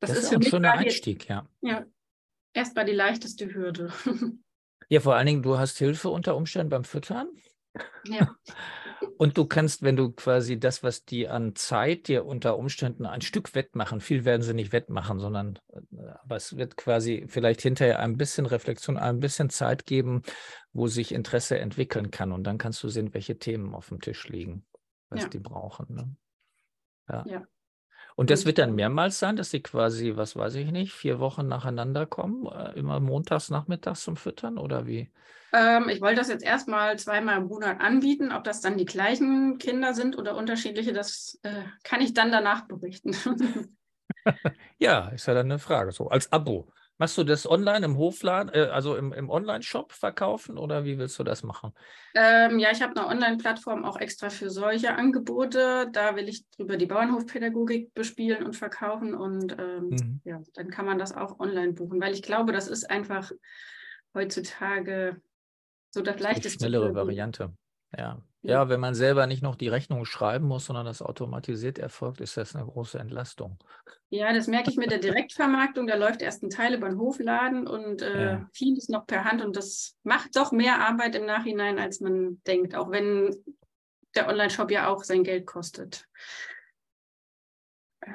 [0.00, 1.48] Das, Das, ist für mich gerade jetzt Einstieg, ja.
[1.62, 1.84] ja,
[2.52, 3.92] erstmal die leichteste Hürde.
[4.90, 7.28] Ja, vor allen Dingen, du hast Hilfe unter Umständen beim Füttern.
[8.04, 8.34] Ja.
[9.18, 13.20] Und du kannst, wenn du quasi das, was die an Zeit dir unter Umständen ein
[13.20, 15.80] Stück wettmachen, viel werden sie nicht wettmachen, sondern äh,
[16.22, 20.22] aber es wird quasi vielleicht hinterher ein bisschen Reflexion, ein bisschen Zeit geben,
[20.72, 22.32] wo sich Interesse entwickeln kann.
[22.32, 24.64] Und dann kannst du sehen, welche Themen auf dem Tisch liegen,
[25.10, 25.28] was Ja.
[25.28, 25.86] die brauchen.
[25.94, 26.16] Ne?
[27.08, 27.24] Ja.
[27.26, 27.42] Ja.
[28.16, 31.48] Und das wird dann mehrmals sein, dass sie quasi, was weiß ich nicht, vier Wochen
[31.48, 35.10] nacheinander kommen, äh, immer montags, nachmittags zum Füttern oder wie?
[35.54, 38.32] Ähm, ich wollte das jetzt erstmal zweimal im Monat anbieten.
[38.32, 42.66] Ob das dann die gleichen Kinder sind oder unterschiedliche, das äh, kann ich dann danach
[42.66, 43.14] berichten.
[44.78, 45.92] Ja, ist ja dann eine Frage.
[45.92, 46.68] So als Abo.
[46.96, 51.18] Machst du das online im Hofladen, äh, also im, im Online-Shop verkaufen oder wie willst
[51.18, 51.72] du das machen?
[52.14, 55.88] ähm, ja, ich habe eine Online-Plattform auch extra für solche Angebote.
[55.90, 59.14] Da will ich über die Bauernhofpädagogik bespielen und verkaufen.
[59.14, 60.20] Und ähm, Mhm.
[60.24, 63.32] ja, dann kann man das auch online buchen, weil ich glaube, das ist einfach
[64.14, 65.20] heutzutage
[65.94, 66.58] so das Die leichteste.
[66.58, 67.52] schnellere die- Variante.
[67.96, 68.20] Ja.
[68.42, 68.68] Ja.
[68.68, 72.54] wenn man selber nicht noch die Rechnung schreiben muss, sondern das automatisiert erfolgt, ist das
[72.54, 73.56] eine große Entlastung.
[74.10, 75.86] Ja, das merke ich mit der Direktvermarktung.
[75.86, 78.50] Da läuft erst ein Teil über den Hofladen und äh, Ja.
[78.52, 79.42] vieles noch per Hand.
[79.42, 83.34] Und das macht doch mehr Arbeit im Nachhinein, als man denkt, auch wenn
[84.14, 86.04] der Online-Shop ja auch sein Geld kostet.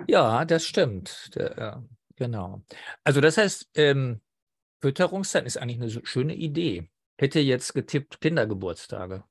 [0.08, 1.32] Ja, das stimmt.
[1.36, 1.84] Der, ja,
[2.16, 2.62] genau.
[3.04, 4.22] Also das heißt, ähm,
[4.82, 6.90] Fütterungszeit ist eigentlich eine schöne Idee.
[7.20, 9.26] Hätte jetzt getippt Kindergeburtstage.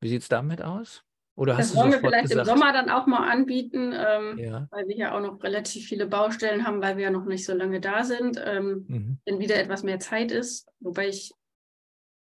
[0.00, 1.02] Wie sieht es damit aus?
[1.34, 2.46] Oder Das wollen wir vielleicht gesagt?
[2.48, 4.68] im Sommer dann auch mal anbieten, ähm, Ja.
[4.70, 7.52] weil wir ja auch noch relativ viele Baustellen haben, weil wir ja noch nicht so
[7.52, 9.18] lange da sind, ähm, Mhm.
[9.26, 10.68] wenn wieder etwas mehr Zeit ist.
[10.78, 11.32] Wobei ich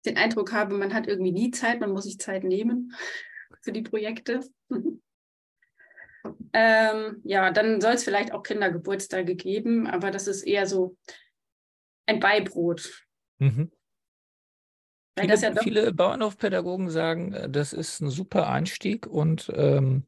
[0.07, 2.95] den Eindruck habe, man hat irgendwie nie Zeit, man muss sich Zeit nehmen
[3.61, 4.41] für die Projekte.
[6.55, 10.97] ähm, ja, dann soll es vielleicht auch Kindergeburtstage geben, aber das ist eher so
[12.07, 13.05] ein Beibrot.
[13.39, 13.71] Mhm.
[15.17, 20.05] Viele, ja viele Bauernhofpädagogen sagen, äh, das ist ein super Einstieg und ähm,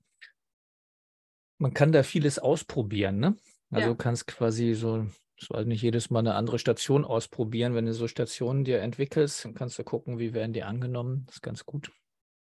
[1.58, 3.18] man kann da vieles ausprobieren.
[3.18, 3.36] Ne?
[3.70, 3.94] Also Ja.
[3.94, 7.74] du kannst quasi so, ich weiß nicht, jedes Mal eine andere Station ausprobieren.
[7.74, 11.24] Wenn du so Stationen dir entwickelst, dann kannst du gucken, wie werden die angenommen.
[11.26, 11.90] Das ist ganz gut.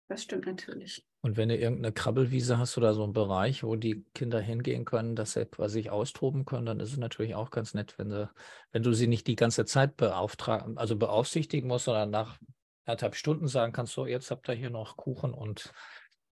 [0.10, 1.06] Das stimmt natürlich.
[1.22, 5.16] Und wenn du irgendeine Krabbelwiese hast oder so einen Bereich, wo die Kinder hingehen können,
[5.16, 8.28] dass sie quasi sich austoben können, dann ist es natürlich auch ganz nett, wenn, sie,
[8.72, 12.40] wenn du sie nicht die ganze Zeit beauftragen, also beaufsichtigen musst, sondern nach
[12.86, 15.72] anderthalb Stunden sagen kannst, so, jetzt habt ihr hier noch Kuchen und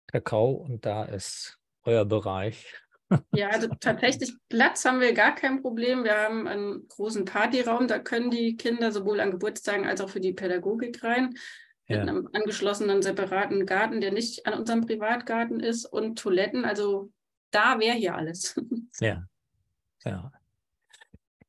[0.06, 2.78] Kakao und da ist euer Bereich.
[3.34, 6.02] Ja, also tatsächlich Platz haben wir gar kein Problem.
[6.02, 10.20] Wir haben einen großen Partyraum, da können die Kinder sowohl an Geburtstagen als auch für
[10.20, 11.34] die Pädagogik rein.
[11.92, 12.00] Ja.
[12.00, 16.64] Mit einem angeschlossenen separaten Garten, der nicht an unserem Privatgarten ist und Toiletten.
[16.64, 17.12] Also
[17.50, 18.54] da wäre hier alles.
[19.00, 19.26] Ja,
[20.04, 20.30] ja.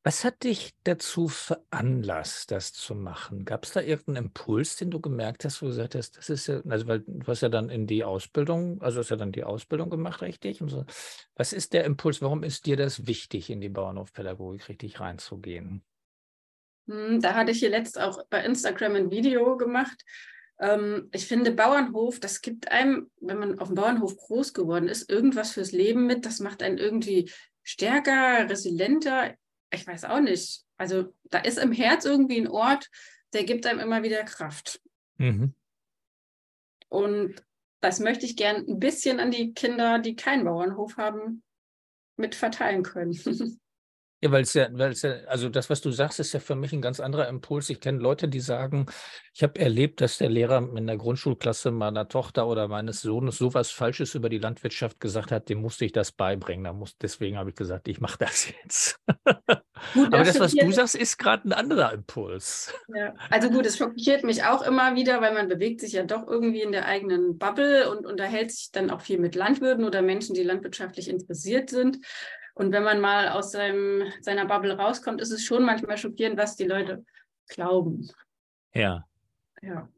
[0.05, 3.45] Was hat dich dazu veranlasst, das zu machen?
[3.45, 6.47] Gab es da irgendeinen Impuls, den du gemerkt hast, wo du gesagt hast, das ist
[6.47, 9.45] ja, also weil du hast ja dann in die Ausbildung, also hast ja dann die
[9.45, 10.61] Ausbildung gemacht, richtig?
[10.65, 10.85] So.
[11.35, 12.21] Was ist der Impuls?
[12.21, 15.83] Warum ist dir das wichtig, in die Bauernhofpädagogik richtig reinzugehen?
[16.87, 20.03] Hm, da hatte ich hier letzt auch bei Instagram ein Video gemacht.
[20.59, 25.09] Ähm, ich finde, Bauernhof, das gibt einem, wenn man auf dem Bauernhof groß geworden ist,
[25.09, 26.25] irgendwas fürs Leben mit.
[26.25, 27.31] Das macht einen irgendwie
[27.63, 29.35] stärker, resilienter
[29.73, 30.63] ich weiß auch nicht.
[30.77, 32.89] Also da ist im Herz irgendwie ein Ort,
[33.33, 34.81] der gibt einem immer wieder Kraft.
[35.17, 35.53] Mhm.
[36.89, 37.43] Und
[37.81, 41.43] das möchte ich gern ein bisschen an die Kinder, die keinen Bauernhof haben,
[42.15, 43.13] mit verteilen können.
[44.23, 46.55] Ja, weil es ja, weil es ja, also das, was du sagst, ist ja für
[46.55, 47.69] mich ein ganz anderer Impuls.
[47.69, 48.85] Ich kenne Leute, die sagen,
[49.33, 53.71] ich habe erlebt, dass der Lehrer in der Grundschulklasse meiner Tochter oder meines Sohnes sowas
[53.71, 56.63] Falsches über die Landwirtschaft gesagt hat, dem musste ich das beibringen.
[56.63, 58.97] Da muss, deswegen habe ich gesagt, ich mache das jetzt.
[59.93, 62.73] Gut, Aber das, was du sagst, ist gerade ein anderer Impuls.
[62.95, 63.13] Ja.
[63.29, 66.61] Also gut, es schockiert mich auch immer wieder, weil man bewegt sich ja doch irgendwie
[66.61, 70.43] in der eigenen Bubble und unterhält sich dann auch viel mit Landwirten oder Menschen, die
[70.43, 71.97] landwirtschaftlich interessiert sind.
[72.55, 76.55] Und wenn man mal aus seinem, seiner Bubble rauskommt, ist es schon manchmal schockierend, was
[76.55, 77.03] die Leute
[77.47, 78.11] glauben.
[78.73, 79.07] Ja.
[79.61, 79.89] Ja.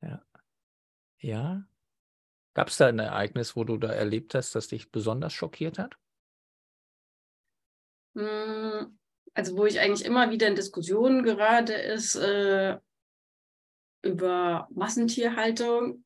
[0.00, 0.22] Ja.
[1.18, 1.64] Ja.
[2.54, 5.96] Gab es da ein Ereignis, wo du da erlebt hast, das dich besonders schockiert hat?
[8.14, 8.98] Hm,
[9.34, 12.78] also wo ich eigentlich immer wieder in Diskussionen gerate, ist äh,
[14.02, 16.04] über Massentierhaltung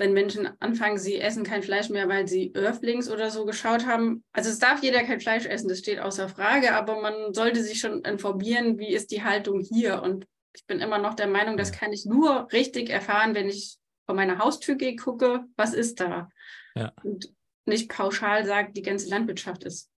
[0.00, 4.24] wenn Menschen anfangen, sie essen kein Fleisch mehr, weil sie Earthlings oder so geschaut haben.
[4.32, 7.80] Also es darf jeder kein Fleisch essen, das steht außer Frage, aber man sollte sich
[7.80, 10.02] schon informieren, wie ist die Haltung hier.
[10.02, 13.76] Und ich bin immer noch der Meinung, das kann ich nur richtig erfahren, wenn ich
[14.06, 16.30] vor meiner Haustür gehe, gucke, was ist da.
[16.74, 16.92] Ja.
[17.02, 17.30] Und
[17.66, 19.90] nicht pauschal sagt, die ganze Landwirtschaft ist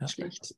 [0.00, 0.08] ja.
[0.08, 0.52] schlecht.
[0.52, 0.56] Ich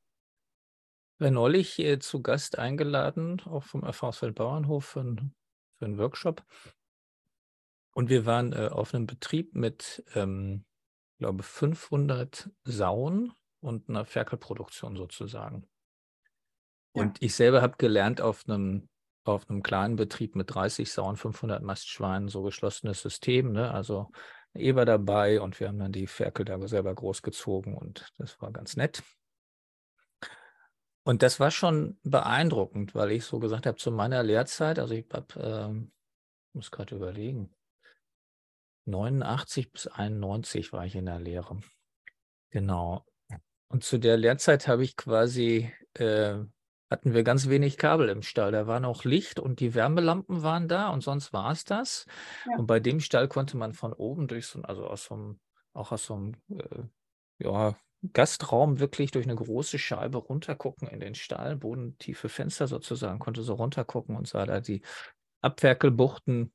[1.19, 5.17] war neulich äh, zu Gast eingeladen, auch vom Erfahrungsfeld Bauernhof für,
[5.77, 6.45] für einen Workshop.
[7.99, 10.65] Und wir waren äh, auf einem Betrieb mit, ähm,
[11.19, 15.67] glaube 500 Sauen und einer Ferkelproduktion sozusagen.
[16.95, 17.03] Ja.
[17.03, 18.89] Und ich selber habe gelernt auf einem
[19.25, 23.75] auf einem kleinen Betrieb mit 30 Sauen, 500 Mastschweinen, so geschlossenes System, ne?
[23.75, 24.13] also
[24.55, 28.77] Eber dabei und wir haben dann die Ferkel da selber großgezogen und das war ganz
[28.77, 29.03] nett.
[31.03, 35.07] Und das war schon beeindruckend, weil ich so gesagt habe, zu meiner Lehrzeit, also ich
[35.13, 35.91] hab, ähm,
[36.53, 37.53] muss gerade überlegen,
[38.89, 41.61] 89 bis 91 war ich in der Lehre.
[42.51, 43.05] Genau.
[43.69, 46.37] Und zu der Lehrzeit habe ich quasi, äh,
[46.91, 48.51] hatten wir ganz wenig Kabel im Stall.
[48.51, 52.07] Da war noch Licht und die Wärmelampen waren da und sonst war es das.
[52.47, 52.57] Ja.
[52.57, 55.41] Und bei dem Stall konnte man von oben durch so, also aus so einem,
[55.75, 56.85] auch aus so einem, äh,
[57.45, 57.77] ja,
[58.13, 63.55] Gastraum wirklich durch eine große Scheibe runtergucken in den Stall, bodentiefe Fenster sozusagen, konnte so
[63.55, 64.83] runtergucken und sah da die
[65.41, 66.53] Abwerkelbuchten.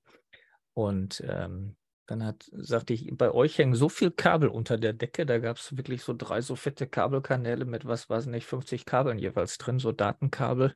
[0.74, 5.26] Und ähm, dann hat, sagte ich, bei euch hängen so viel Kabel unter der Decke,
[5.26, 9.18] da gab es wirklich so drei so fette Kabelkanäle mit, was weiß nicht, 50 Kabeln
[9.18, 10.74] jeweils drin, so Datenkabel.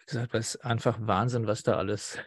[0.00, 2.18] Wie gesagt, das ist einfach Wahnsinn, was da alles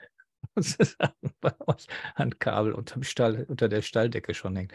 [1.41, 4.73] bei euch an Kabel unterm Stall, unter der Stalldecke schon hängt.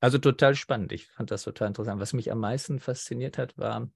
[0.00, 0.92] Also total spannend.
[0.92, 2.00] Ich fand das total interessant.
[2.00, 3.90] Was mich am meisten fasziniert hat, war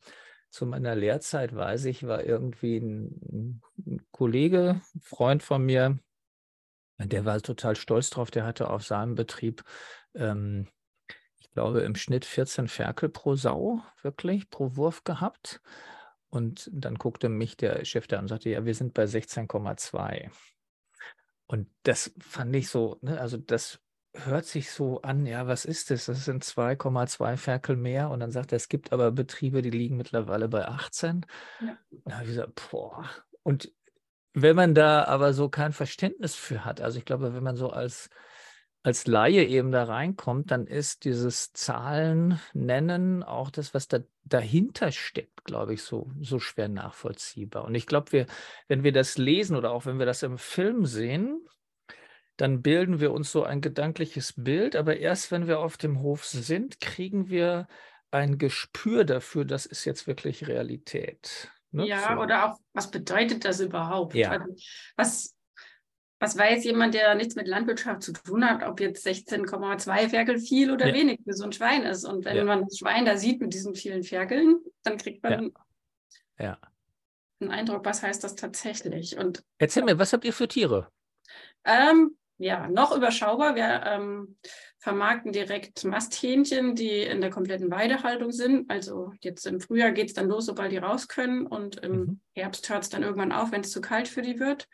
[0.49, 5.99] zu meiner Lehrzeit, weiß ich, war irgendwie ein, ein Kollege, ein Freund von mir,
[7.07, 8.31] der war total stolz drauf.
[8.31, 9.63] Der hatte auf seinem Betrieb,
[10.15, 10.69] ähm,
[11.39, 15.61] ich glaube, im Schnitt 14 Ferkel pro Sau, wirklich, pro Wurf gehabt.
[16.29, 20.31] Und dann guckte mich der Chef da und sagte, ja, wir sind bei 16,2.
[21.47, 23.81] Und das fand ich so, ne, also das
[24.15, 26.07] hört sich so an, ja, was ist das?
[26.07, 28.11] Das sind 2,2 Ferkel mehr.
[28.11, 31.27] Und dann sagt er, es gibt aber Betriebe, die liegen mittlerweile bei 18.
[31.61, 31.79] Ja.
[32.05, 33.09] Da habe ich gesagt, boah.
[33.43, 33.73] Und
[34.33, 37.71] wenn man da aber so kein Verständnis für hat, also ich glaube, wenn man so
[37.71, 38.11] als,
[38.83, 44.93] als Laie eben da reinkommt, dann ist dieses Zahlen nennen auch das, was da dahinter
[44.93, 47.65] steckt, glaube ich, so, so schwer nachvollziehbar.
[47.65, 48.27] Und ich glaube, wir,
[48.69, 51.47] wenn wir das lesen oder auch wenn wir das im Film sehen,
[52.37, 56.25] dann bilden wir uns so ein gedankliches Bild, aber erst wenn wir auf dem Hof
[56.25, 57.69] sind, kriegen wir
[58.11, 61.51] ein Gespür dafür, das ist jetzt wirklich Realität.
[61.73, 61.87] Ne?
[61.87, 62.21] Ja, so.
[62.23, 64.15] oder auch, was bedeutet das überhaupt?
[64.15, 64.31] Ja.
[64.31, 64.55] Also,
[64.97, 65.37] was,
[66.19, 70.71] was weiß jemand, der nichts mit Landwirtschaft zu tun hat, ob jetzt 16,2 Ferkel viel
[70.71, 70.95] oder Ja.
[70.95, 72.05] wenig für so ein Schwein ist.
[72.05, 72.45] Und wenn Ja.
[72.45, 75.53] man das Schwein da sieht mit diesen vielen Ferkeln, dann kriegt man
[76.39, 76.59] Ja.
[77.41, 79.17] einen Eindruck, was heißt das tatsächlich.
[79.17, 80.89] Und Erzähl mir, was habt ihr für Tiere?
[81.65, 83.55] ähm, ja, noch überschaubar.
[83.55, 84.37] Wir ähm,
[84.81, 88.71] vermarkten direkt Masthähnchen, die in der kompletten Weidehaltung sind.
[88.71, 91.47] Also jetzt im Frühjahr geht es dann los, sobald die raus können.
[91.47, 92.21] Und im Mhm.
[92.35, 94.67] Herbst hört es dann irgendwann auf, wenn es zu kalt für die wird.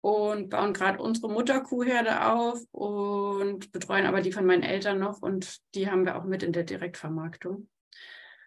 [0.00, 5.22] Und bauen gerade unsere Mutterkuhherde auf und betreuen aber die von meinen Eltern noch.
[5.22, 7.68] Und die haben wir auch mit in der Direktvermarktung.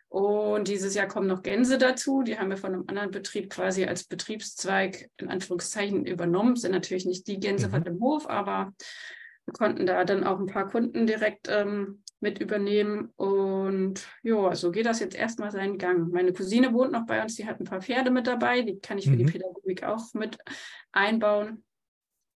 [0.10, 2.22] Und dieses Jahr kommen noch Gänse dazu.
[2.22, 6.58] Die haben wir von einem anderen Betrieb quasi als Betriebszweig in Anführungszeichen übernommen.
[6.58, 7.72] Sind natürlich nicht die Gänse Mhm.
[7.72, 8.74] von dem Hof, aber
[9.52, 13.12] wir konnten da dann auch ein paar Kunden direkt ähm, mit übernehmen.
[13.16, 16.12] Und ja, so geht das jetzt erstmal seinen Gang.
[16.12, 18.62] Meine Cousine wohnt noch bei uns, die hat ein paar Pferde mit dabei.
[18.62, 19.30] Die kann ich für die Mhm.
[19.32, 20.38] Pädagogik auch mit
[20.92, 21.64] einbauen.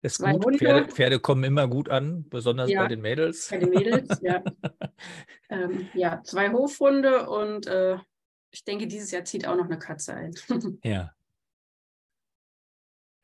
[0.03, 0.57] Ist Zwei gut.
[0.59, 2.83] Pferde, Pferde kommen immer gut an, besonders Ja.
[2.83, 3.49] bei den Mädels.
[3.51, 4.43] Bei den Mädels, ja.
[5.51, 7.99] Ähm, ja, zwei Hofhunde und äh,
[8.51, 10.35] ich denke, dieses Jahr zieht auch noch eine Katze ein.
[10.83, 11.11] Ja.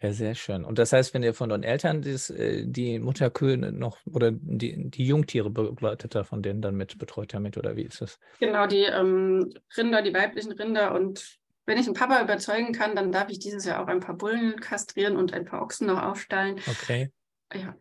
[0.03, 0.65] Ja, sehr schön.
[0.65, 4.91] Und das heißt, wenn ihr von den Eltern das, äh, die Mutterkühe noch oder die,
[4.91, 8.19] die Jungtiere begleitet da von denen dann mit betreut damit oder wie ist das?
[8.39, 10.95] Genau, die ähm, Rinder, die weiblichen Rinder.
[10.95, 14.17] Und wenn ich einen Papa überzeugen kann, dann darf ich dieses Jahr auch ein paar
[14.17, 16.57] Bullen kastrieren und ein paar Ochsen noch aufstallen.
[16.67, 17.13] Okay.
[17.53, 17.77] Ja,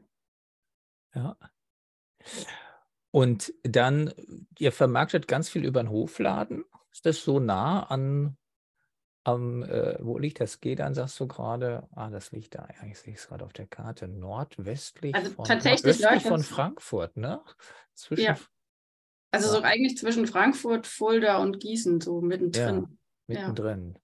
[1.16, 1.38] Ja.
[3.12, 4.14] Und dann,
[4.58, 6.66] ihr vermarktet ganz viel über den Hofladen.
[6.92, 8.38] Ist das so nah an,
[9.24, 10.60] am, äh, wo liegt das?
[10.60, 11.88] Gedern, sagst du gerade?
[11.92, 12.68] Ah, das liegt da.
[12.82, 14.08] Ja, ich sehe es gerade auf der Karte.
[14.08, 17.42] Nordwestlich Also von, tatsächlich von Frankfurt, ne?
[17.94, 18.38] Zwischen, Ja.
[19.32, 19.64] also so Ja.
[19.64, 22.98] eigentlich zwischen Frankfurt, Fulda und Gießen, so mittendrin.
[23.28, 23.36] Ja.
[23.48, 24.00] Mittendrin.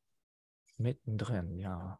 [0.77, 1.99] Mittendrin, ja.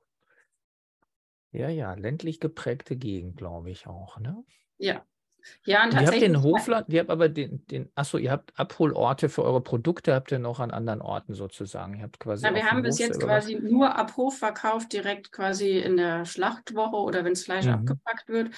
[1.52, 4.44] Ja, ja, ländlich geprägte Gegend, glaube ich auch, ne?
[4.78, 5.06] Ja.
[5.66, 6.42] Ja, und Und ihr habt den.
[6.44, 10.40] Hofladen, ihr habt aber den, den, achso, ihr habt Abholorte für eure Produkte, habt ihr
[10.40, 11.96] noch an anderen Orten sozusagen.
[11.98, 13.46] Ihr habt quasi auf wir haben bis Hof jetzt selber was.
[13.46, 17.74] quasi nur ab Hof verkauft, direkt quasi in der Schlachtwoche oder wenn das Fleisch Mhm.
[17.74, 18.54] abgepackt wird.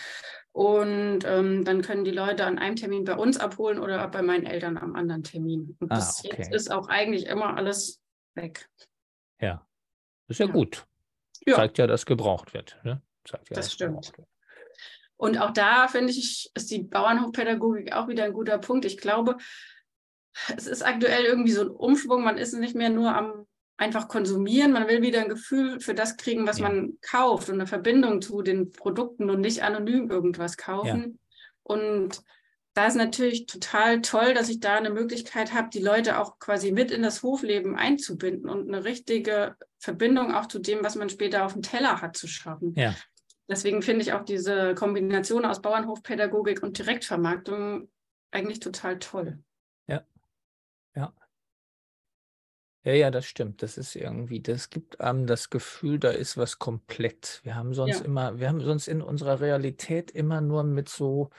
[0.52, 4.45] Und ähm, dann können die Leute an einem Termin bei uns abholen oder bei meinen
[4.45, 5.76] Eltern am anderen Termin.
[5.80, 6.56] Und Ah, bis jetzt okay.
[6.56, 8.02] ist auch eigentlich immer alles
[8.36, 8.69] weg.
[9.39, 9.65] Ja,
[10.28, 10.52] ist ja, Ja.
[10.52, 10.86] gut.
[11.45, 11.56] Ja.
[11.56, 12.78] Zeigt ja, dass gebraucht wird.
[12.84, 13.02] Ne?
[13.23, 14.17] Zeigt ja, Das stimmt.
[14.17, 14.28] wird.
[15.17, 18.86] Und auch da finde ich, ist die Bauernhofpädagogik auch wieder ein guter Punkt.
[18.86, 19.38] Ich glaube,
[20.56, 22.23] es ist aktuell irgendwie so ein Umschwung.
[22.23, 23.45] Man ist nicht mehr nur am
[23.77, 24.71] einfach konsumieren.
[24.71, 26.67] Man will wieder ein Gefühl für das kriegen, was Ja.
[26.67, 31.19] man kauft und eine Verbindung zu den Produkten und nicht anonym irgendwas kaufen.
[31.63, 32.21] Und
[32.73, 36.71] da ist natürlich total toll, dass ich da eine Möglichkeit habe, die Leute auch quasi
[36.71, 41.45] mit in das Hofleben einzubinden und eine richtige Verbindung auch zu dem, was man später
[41.45, 42.73] auf dem Teller hat, zu schaffen.
[42.75, 42.95] Ja.
[43.49, 47.89] Deswegen finde ich auch diese Kombination aus Bauernhofpädagogik und Direktvermarktung
[48.31, 49.39] eigentlich total toll.
[52.88, 53.63] Ja, ja, das stimmt.
[53.63, 57.41] Das ist irgendwie, das gibt einem das Gefühl, da ist was komplett.
[57.43, 58.05] Wir haben sonst Ja.
[58.05, 61.29] immer, wir haben sonst in unserer Realität immer nur mit so,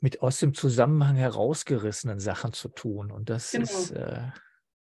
[0.00, 3.10] mit aus dem Zusammenhang herausgerissenen Sachen zu tun.
[3.10, 3.64] Und das Genau.
[3.64, 4.30] ist, äh,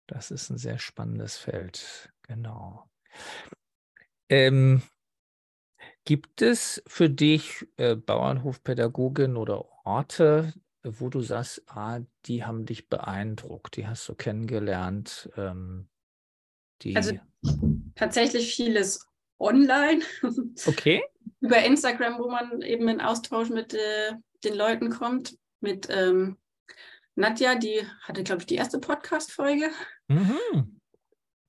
[0.07, 2.12] das ist ein sehr spannendes Feld.
[2.23, 2.89] Genau.
[4.27, 4.81] Ähm,
[6.05, 12.89] gibt es für dich äh, Bauernhofpädagogin oder Orte, wo du sagst, ah, die haben dich
[12.89, 15.89] beeindruckt, die hast du kennengelernt, ähm,
[16.81, 17.13] die, Also
[17.95, 19.07] tatsächlich vieles
[19.39, 20.01] online
[20.65, 21.03] okay,
[21.41, 25.38] über Instagram, wo man eben in Austausch mit äh, den Leuten kommt.
[25.62, 26.38] Mit ähm,
[27.15, 29.69] Nadja, die hatte, glaube ich, die erste Podcast-Folge.
[30.07, 30.79] mhm.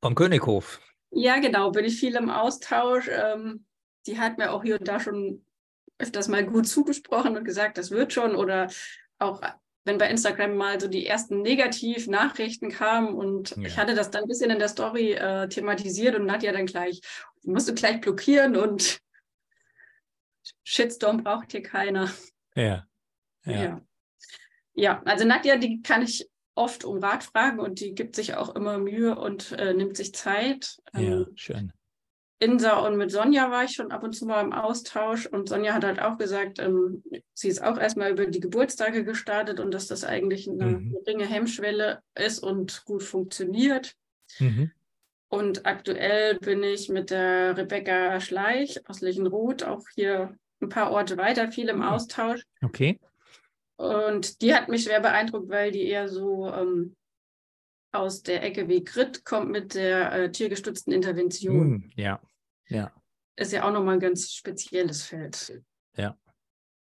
[0.03, 0.81] vom Könighof.
[1.13, 3.09] Ja, genau, bin ich viel im Austausch.
[3.09, 3.65] Ähm,
[4.07, 5.45] die hat mir auch hier und da schon
[5.99, 8.35] öfters mal gut zugesprochen und gesagt, das wird schon.
[8.35, 8.71] Oder
[9.19, 9.43] auch
[9.85, 13.63] wenn bei Instagram mal so die ersten Negativ-Nachrichten kamen und Ja.
[13.67, 17.01] ich hatte das dann ein bisschen in der Story äh, thematisiert und Nadja dann gleich,
[17.43, 19.01] musst du gleich blockieren und
[20.65, 22.11] Shitstorm braucht hier keiner.
[22.55, 22.87] Ja,
[23.45, 23.81] ja, Ja.
[24.75, 28.55] ja, also Nadja, die kann ich oft um Rat fragen und die gibt sich auch
[28.55, 30.77] immer Mühe und äh, nimmt sich Zeit.
[30.95, 31.73] ja, Ähm, schön.
[32.43, 35.75] Insa und mit Sonja war ich schon ab und zu mal im Austausch und Sonja
[35.75, 39.87] hat halt auch gesagt, ähm, sie ist auch erstmal über die Geburtstage gestartet und dass
[39.89, 40.93] das eigentlich eine Mhm.
[41.05, 43.95] geringe Hemmschwelle ist und gut funktioniert.
[44.39, 44.71] Mhm.
[45.29, 51.19] Und aktuell bin ich mit der Rebecca Schleich aus Lichenroth auch hier ein paar Orte
[51.19, 51.83] weiter, viel im Mhm.
[51.85, 52.43] Austausch.
[52.63, 52.99] Okay,
[53.77, 56.97] Und die hat mich schwer beeindruckt, weil die eher so ähm,
[57.93, 61.69] aus der Ecke wie Grit kommt mit der äh, tiergestützten Intervention.
[61.71, 61.91] Mhm.
[61.97, 62.21] ja,
[62.71, 62.93] ja,
[63.37, 65.63] ist ja auch nochmal ein ganz spezielles Feld.
[65.97, 66.17] Ja.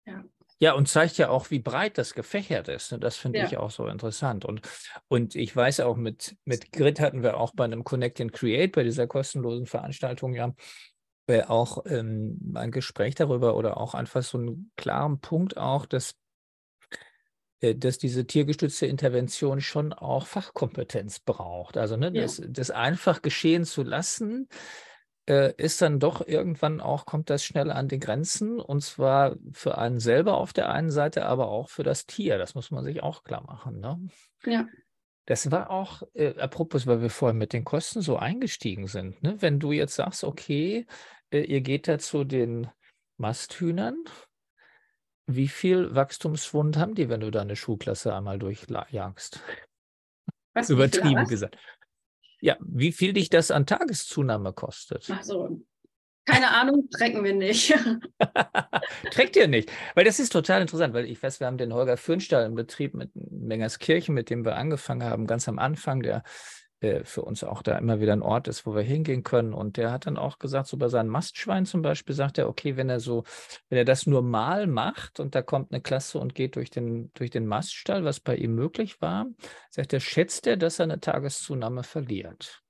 [0.05, 0.23] Ja.
[0.59, 2.91] Ja, und zeigt ja auch, wie breit das gefächert ist.
[2.91, 2.99] ne?
[2.99, 3.45] Das finde Ja.
[3.45, 4.45] ich auch so interessant.
[4.45, 4.61] Und,
[5.09, 8.71] und ich weiß auch, mit, mit Grit hatten wir auch bei einem Connect and Create,
[8.71, 10.53] bei dieser kostenlosen Veranstaltung ja
[11.27, 16.15] äh, auch ähm, ein Gespräch darüber oder auch einfach so einen klaren Punkt auch, dass,
[17.59, 21.77] äh, dass diese tiergestützte Intervention schon auch Fachkompetenz braucht.
[21.77, 22.21] Also ne, Ja.
[22.21, 24.47] das, das einfach geschehen zu lassen,
[25.28, 29.78] äh, ist dann doch irgendwann auch, kommt das schnell an die Grenzen und zwar für
[29.78, 32.38] einen selber auf der einen Seite, aber auch für das Tier.
[32.38, 33.80] Das muss man sich auch klar machen.
[33.80, 34.07] Ne?
[34.45, 34.67] Ja.
[35.26, 39.24] Das war auch, äh, apropos, weil wir vorhin mit den Kosten so eingestiegen sind.
[39.24, 39.38] Ne?
[39.39, 40.86] Wenn du jetzt sagst, okay,
[41.32, 42.69] äh, ihr geht da zu den
[43.17, 44.03] Masthühnern,
[45.26, 49.39] wie viel Wachstumsschwund haben die, wenn du da eine Schulklasse einmal durchjagst?
[50.53, 51.57] Was, Übertrieben gesagt.
[52.44, 55.08] Ja, wie viel dich das an Tageszunahme kostet?
[55.10, 55.62] Ach so.
[56.26, 57.74] Keine Ahnung, trecken wir nicht.
[59.12, 59.72] Trägt ihr nicht.
[59.96, 62.96] Weil das ist total interessant, weil ich weiß, wir haben den Holger Fürnstall im Betrieb
[62.96, 66.24] mit Mengerskirchen, mit dem wir angefangen haben, ganz am Anfang, der
[66.84, 69.53] äh, für uns auch da immer wieder ein Ort ist, wo wir hingehen können.
[69.53, 72.75] Und der hat dann auch gesagt, so bei seinem Mastschwein zum Beispiel, sagt er, okay,
[72.75, 73.23] wenn er so,
[73.69, 77.11] wenn er das nur mal macht und da kommt eine Klasse und geht durch den,
[77.13, 79.27] durch den Maststall, was bei ihm möglich war,
[79.69, 82.63] sagt er, schätzt er, dass er eine Tageszunahme verliert.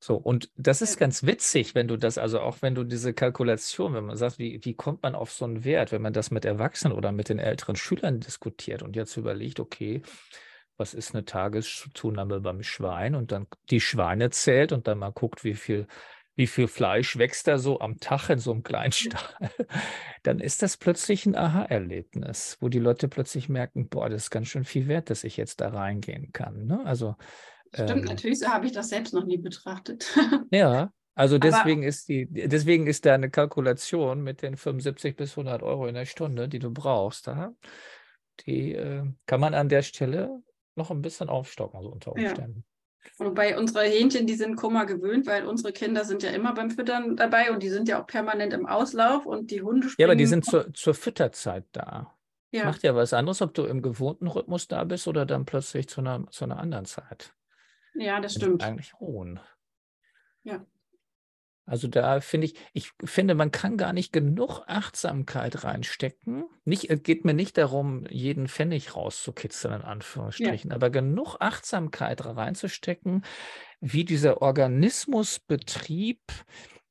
[0.00, 3.94] So, und das ist ganz witzig, wenn du das, also auch wenn du diese Kalkulation,
[3.94, 6.44] wenn man sagt, wie, wie kommt man auf so einen Wert, wenn man das mit
[6.44, 10.02] Erwachsenen oder mit den älteren Schülern diskutiert und jetzt überlegt, okay,
[10.76, 15.44] was ist eine Tageszunahme beim Schwein und dann die Schweine zählt und dann mal guckt,
[15.44, 15.86] wie viel,
[16.36, 19.50] wie viel Fleisch wächst da so am Tag in so einem kleinen Stall,
[20.22, 24.48] dann ist das plötzlich ein Aha-Erlebnis, wo die Leute plötzlich merken, boah, das ist ganz
[24.48, 26.66] schön viel wert, dass ich jetzt da reingehen kann.
[26.66, 26.80] Ne?
[26.84, 27.14] Also
[27.72, 30.06] Stimmt, ähm, natürlich, so habe ich das selbst noch nie betrachtet.
[30.50, 35.32] ja, also Aber- deswegen ist die, deswegen ist da eine Kalkulation mit den 75 bis
[35.32, 37.52] 100 Euro in der Stunde, die du brauchst, da,
[38.46, 40.42] die äh, kann man an der Stelle
[40.76, 42.28] noch ein bisschen aufstocken, so unter Ja.
[42.28, 42.64] Umständen.
[43.18, 47.16] Wobei unsere Hähnchen, die sind Kummer gewöhnt, weil unsere Kinder sind ja immer beim Füttern
[47.16, 50.24] dabei und die sind ja auch permanent im Auslauf und die Hunde Ja, aber die
[50.26, 52.16] springen- sind zur, zur Fütterzeit da.
[52.50, 55.86] ja, Macht ja was anderes, ob du im gewohnten Rhythmus da bist oder dann plötzlich
[55.88, 57.34] zu einer, zu einer anderen Zeit.
[57.94, 58.64] ja, das stimmt.
[58.64, 59.38] Eigentlich ruhen.
[60.44, 60.64] Ja.
[61.66, 66.44] Also da finde ich, ich finde, man kann gar nicht genug Achtsamkeit reinstecken.
[66.64, 73.24] Nicht, es geht mir nicht darum, jeden Pfennig rauszukitzeln, in Anführungsstrichen, aber genug Achtsamkeit reinzustecken,
[73.80, 76.20] wie dieser Organismusbetrieb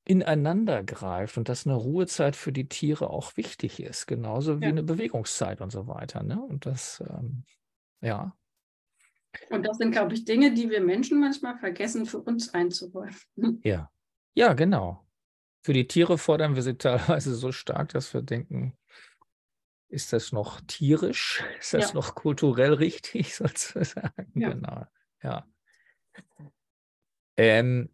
[0.05, 4.69] ineinander greift und dass eine Ruhezeit für die Tiere auch wichtig ist, genauso wie Ja.
[4.69, 6.23] eine Bewegungszeit und so weiter.
[6.23, 6.41] Ne?
[6.41, 7.45] Und das, ähm,
[8.01, 8.35] ja,
[9.49, 13.63] Und das sind, glaube ich, Dinge, die wir Menschen manchmal vergessen, für uns einzuräumen.
[13.63, 13.92] Ja.
[14.35, 15.05] Ja, genau.
[15.65, 18.77] Für die Tiere fordern wir sie teilweise so stark, dass wir denken,
[19.89, 21.43] ist das noch tierisch?
[21.59, 21.93] Ist das Ja.
[21.93, 24.31] noch kulturell richtig sozusagen?
[24.39, 24.49] Ja.
[24.53, 24.85] Genau.
[25.21, 25.45] Ja.
[27.37, 27.89] Ähm,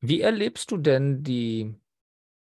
[0.00, 1.74] wie erlebst du denn die,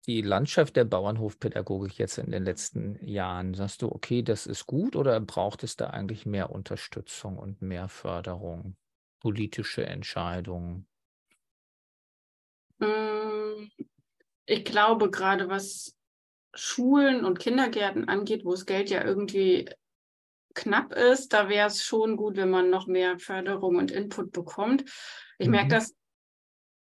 [0.07, 3.55] die Landschaft der Bauernhofpädagogik jetzt in den letzten Jahren?
[3.55, 7.89] Sagst du, okay, das ist gut oder braucht es da eigentlich mehr Unterstützung und mehr
[7.89, 8.77] Förderung,
[9.21, 10.87] politische Entscheidungen?
[12.79, 13.69] Mm,
[14.47, 15.97] Ich glaube, gerade was
[16.55, 19.69] Schulen und Kindergärten angeht, wo das Geld ja irgendwie
[20.55, 24.85] knapp ist, da wäre es schon gut, wenn man noch mehr Förderung und Input bekommt.
[25.39, 25.71] Ich merke Mhm.
[25.71, 25.95] das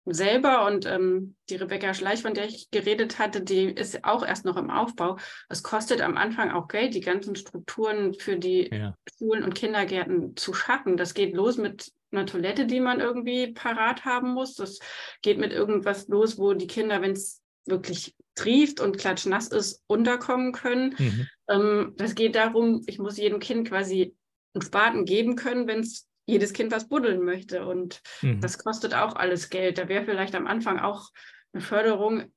[0.07, 4.45] selber und ähm, die Rebecca Schleich, von der ich geredet hatte, die ist auch erst
[4.45, 5.19] noch im Aufbau.
[5.49, 8.95] Es kostet am Anfang auch Geld, die ganzen Strukturen für die Ja.
[9.19, 10.97] Schulen und Kindergärten zu schaffen.
[10.97, 14.55] Das geht los mit einer Toilette, die man irgendwie parat haben muss.
[14.55, 14.79] Das
[15.23, 20.53] geht mit irgendwas los, wo die Kinder, wenn es wirklich trieft und klatschnass ist, unterkommen
[20.53, 20.95] können.
[20.99, 21.29] Mhm.
[21.49, 24.17] Ähm, das geht darum, ich muss jedem Kind quasi
[24.55, 27.67] einen Spaten geben können, wenn es jedes Kind was buddeln möchte.
[27.67, 28.41] Und Mhm.
[28.41, 29.79] das kostet auch alles Geld.
[29.79, 31.11] Da wäre vielleicht am Anfang auch
[31.53, 32.33] eine Förderung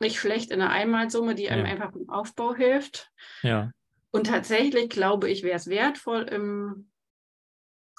[0.00, 1.72] nicht schlecht in einer Einmalsumme, die einem Ja.
[1.72, 3.10] einfach im Aufbau hilft.
[3.42, 3.70] Ja.
[4.12, 6.90] Und tatsächlich glaube ich, wäre es wertvoll, im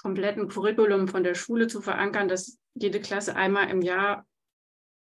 [0.02, 4.26] kompletten Curriculum von der Schule zu verankern, dass jede Klasse einmal im Jahr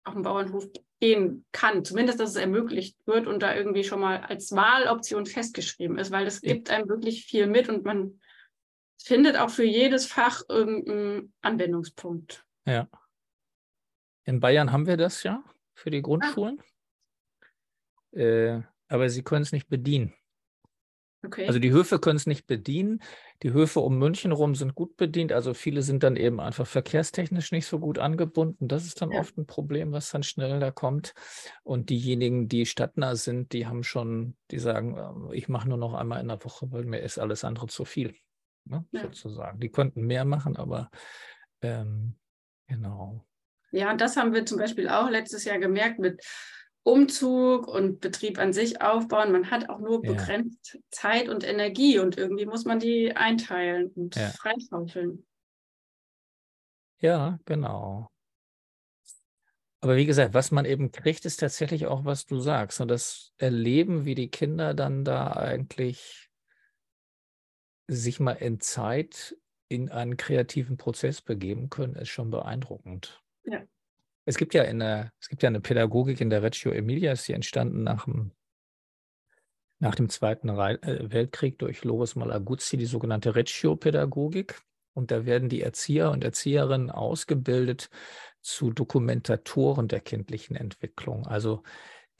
[0.04, 0.66] auf den Bauernhof
[1.00, 1.84] gehen kann.
[1.84, 6.24] Zumindest, dass es ermöglicht wird und da irgendwie schon mal als Wahloption festgeschrieben ist, weil
[6.24, 6.54] das Ja.
[6.54, 8.20] gibt einem wirklich viel mit und man
[9.02, 12.44] findet auch für jedes Fach irgendeinen Anwendungspunkt.
[12.66, 12.88] Ja.
[14.24, 15.44] In Bayern haben wir das ja
[15.74, 16.62] für die Grundschulen.
[18.12, 20.14] Äh, aber sie können es nicht bedienen.
[21.26, 21.46] Okay.
[21.46, 23.02] Also die Höfe können es nicht bedienen.
[23.42, 25.32] Die Höfe um München rum sind gut bedient.
[25.32, 28.68] Also viele sind dann eben einfach verkehrstechnisch nicht so gut angebunden.
[28.68, 29.20] Das ist dann ja.
[29.20, 31.14] oft ein Problem, was dann schnell da kommt.
[31.64, 35.94] Und diejenigen, die stadtnah sind, die haben schon, die sagen, ähm, ich mache nur noch
[35.94, 38.14] einmal in der Woche, weil mir ist alles andere zu viel.
[38.64, 39.02] Ne, ja.
[39.02, 39.60] Sozusagen.
[39.60, 40.90] Die könnten mehr machen, aber
[41.60, 42.14] ähm,
[42.68, 43.24] genau.
[43.72, 46.22] Ja, das haben wir zum Beispiel auch letztes Jahr gemerkt mit
[46.86, 49.32] Umzug und Betrieb an sich aufbauen.
[49.32, 50.12] Man hat auch nur ja.
[50.12, 54.28] begrenzt Zeit und Energie und irgendwie muss man die einteilen und ja.
[54.28, 55.26] freischaufeln.
[57.00, 58.08] Ja, genau.
[59.80, 62.80] Aber wie gesagt, was man eben kriegt, ist tatsächlich auch, was du sagst.
[62.80, 66.30] Und das Erleben, wie die Kinder dann da eigentlich
[67.88, 69.36] sich mal in Zeit
[69.68, 73.22] in einen kreativen Prozess begeben können, ist schon beeindruckend.
[73.42, 73.64] Ja.
[74.26, 77.32] Es gibt ja eine, es gibt ja eine Pädagogik in der Reggio Emilia, ist die
[77.32, 78.32] entstanden nach dem,
[79.78, 84.60] nach dem Zweiten äh, Weltkrieg durch Loris Malaguzzi, die sogenannte Reggio-Pädagogik.
[84.94, 87.88] Und da werden die Erzieher und Erzieherinnen ausgebildet
[88.40, 91.26] zu Dokumentatoren der kindlichen Entwicklung.
[91.26, 91.62] Also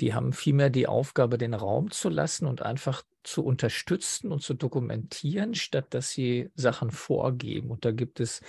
[0.00, 4.54] die haben vielmehr die Aufgabe, den Raum zu lassen und einfach zu unterstützen und zu
[4.54, 7.70] dokumentieren, statt dass sie Sachen vorgeben.
[7.70, 8.42] Und da gibt es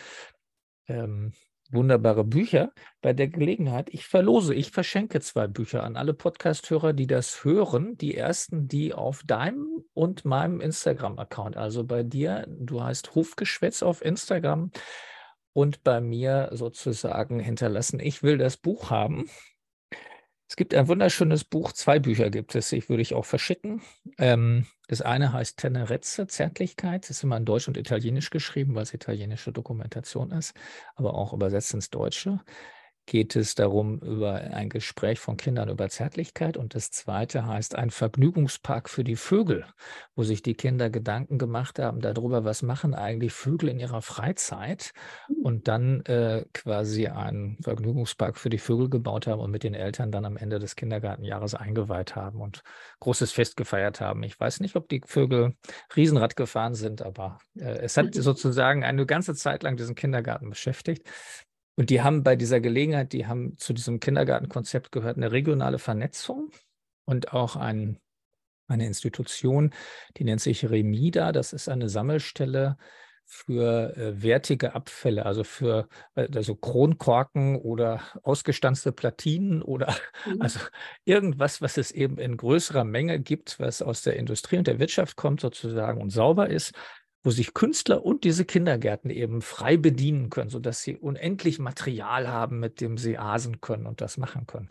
[0.88, 1.32] ähm,
[1.72, 2.72] wunderbare Bücher.
[3.02, 7.98] Bei der Gelegenheit, ich verlose, ich verschenke zwei Bücher an alle Podcasthörer, die das hören.
[7.98, 14.04] Die ersten, die auf deinem und meinem Instagram-Account, also bei dir, du heißt Hofgeschwätz auf
[14.04, 14.72] Instagram
[15.54, 18.00] und bei mir sozusagen hinterlassen.
[18.00, 19.30] Ich will das Buch haben.
[20.50, 23.82] Es gibt ein wunderschönes Buch, zwei Bücher gibt es, ich würde ich auch verschicken.
[24.18, 27.04] Ähm, das eine heißt Tenerezze, Zärtlichkeit.
[27.04, 30.54] Das ist immer in Deutsch und Italienisch geschrieben, weil es italienische Dokumentation ist,
[30.96, 32.40] aber auch übersetzt ins Deutsche
[33.08, 37.90] geht es darum über ein Gespräch von Kindern über Zärtlichkeit und das zweite heißt ein
[37.90, 39.66] Vergnügungspark für die Vögel,
[40.16, 44.92] wo sich die Kinder Gedanken gemacht haben darüber, was machen eigentlich Vögel in ihrer Freizeit
[45.28, 45.38] hm.
[45.38, 50.12] und dann äh, quasi einen Vergnügungspark für die Vögel gebaut haben und mit den Eltern
[50.12, 52.62] dann am Ende des Kindergartenjahres eingeweiht haben und
[53.00, 54.22] großes Fest gefeiert haben.
[54.24, 55.56] Ich weiß nicht, ob die Vögel
[55.96, 61.08] Riesenrad gefahren sind, aber äh, es hat sozusagen eine ganze Zeit lang diesen Kindergarten beschäftigt.
[61.78, 66.50] Und die haben bei dieser Gelegenheit, die haben zu diesem Kindergartenkonzept gehört eine regionale Vernetzung
[67.06, 68.00] und auch ein,
[68.68, 69.74] eine Institution,
[70.18, 71.32] die nennt sich Remida.
[71.32, 72.78] Das ist eine Sammelstelle
[73.30, 80.42] für äh, wertige Abfälle, also für äh, also Kronkorken oder ausgestanzte Platinen oder mhm.
[80.42, 80.60] also
[81.04, 85.18] irgendwas, was es eben in größerer Menge gibt, was aus der Industrie und der Wirtschaft
[85.18, 86.72] kommt sozusagen und sauber ist
[87.28, 92.62] wo sich Künstler und diese Kindergärten eben frei bedienen können, sodass sie unendlich Material haben,
[92.62, 94.70] mit dem sie asen können und das machen können.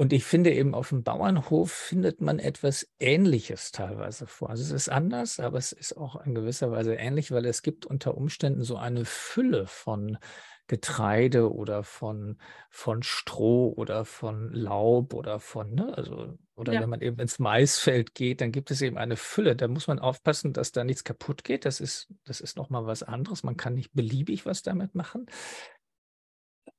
[0.00, 4.48] Und ich finde eben auf dem Bauernhof findet man etwas Ähnliches teilweise vor.
[4.48, 7.84] Also es ist anders, aber es ist auch in gewisser Weise ähnlich, weil es gibt
[7.84, 10.16] unter Umständen so eine Fülle von
[10.68, 12.38] Getreide oder von,
[12.70, 16.80] von Stroh oder von Laub oder von, ne, also, oder ja.
[16.80, 19.54] wenn man eben ins Maisfeld geht, dann gibt es eben eine Fülle.
[19.54, 21.66] Da muss man aufpassen, dass da nichts kaputt geht.
[21.66, 23.42] Das ist, das ist nochmal was anderes.
[23.42, 25.26] Man kann nicht beliebig was damit machen.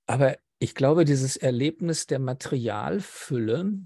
[0.08, 3.80] Aber ich glaube, dieses Erlebnis der Materialfülle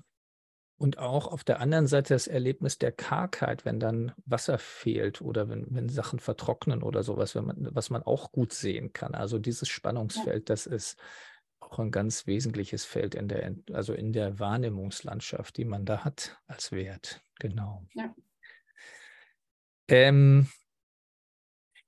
[0.78, 5.48] und auch auf der anderen Seite das Erlebnis der Kargheit, wenn dann Wasser fehlt oder
[5.48, 9.16] wenn, wenn Sachen vertrocknen oder sowas, wenn man, was man auch gut sehen kann.
[9.16, 11.00] Also dieses Spannungsfeld, das ist
[11.62, 16.42] auch ein ganz wesentliches Feld in der, also in der Wahrnehmungslandschaft, die man da hat
[16.46, 17.22] als Wert.
[17.40, 17.86] Genau.
[17.94, 18.14] Ja.
[19.88, 20.50] Ähm,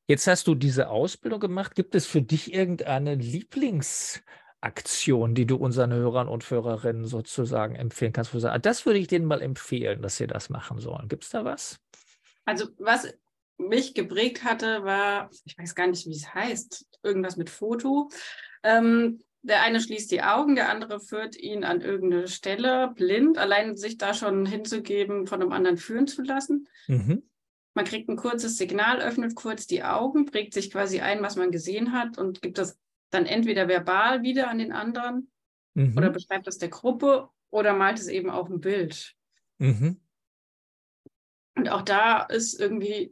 [0.07, 1.75] jetzt hast du diese Ausbildung gemacht.
[1.75, 4.23] Gibt es für dich irgendeine Lieblings-
[4.61, 8.33] Aktion, die du unseren Hörern und Hörerinnen sozusagen empfehlen kannst?
[8.33, 11.07] Wo du sagst, ah, das würde ich denen mal empfehlen, dass sie das machen sollen.
[11.07, 11.79] Gibt es da was?
[12.45, 13.13] Also was
[13.57, 18.09] mich geprägt hatte, war, ich weiß gar nicht, wie es heißt, irgendwas mit Foto.
[18.63, 23.77] Ähm, der eine schließt die Augen, der andere führt ihn an irgendeine Stelle blind, allein
[23.77, 26.67] sich da schon hinzugeben, von einem anderen führen zu lassen.
[26.87, 27.23] Mhm.
[27.73, 31.51] Man kriegt ein kurzes Signal, öffnet kurz die Augen, prägt sich quasi ein, was man
[31.51, 32.77] gesehen hat und gibt das
[33.09, 35.31] dann entweder verbal wieder an den anderen
[35.73, 35.97] mhm.
[35.97, 39.15] oder beschreibt es der Gruppe oder malt es eben auf ein Bild.
[39.59, 39.99] Mhm.
[41.55, 43.11] Und auch da ist irgendwie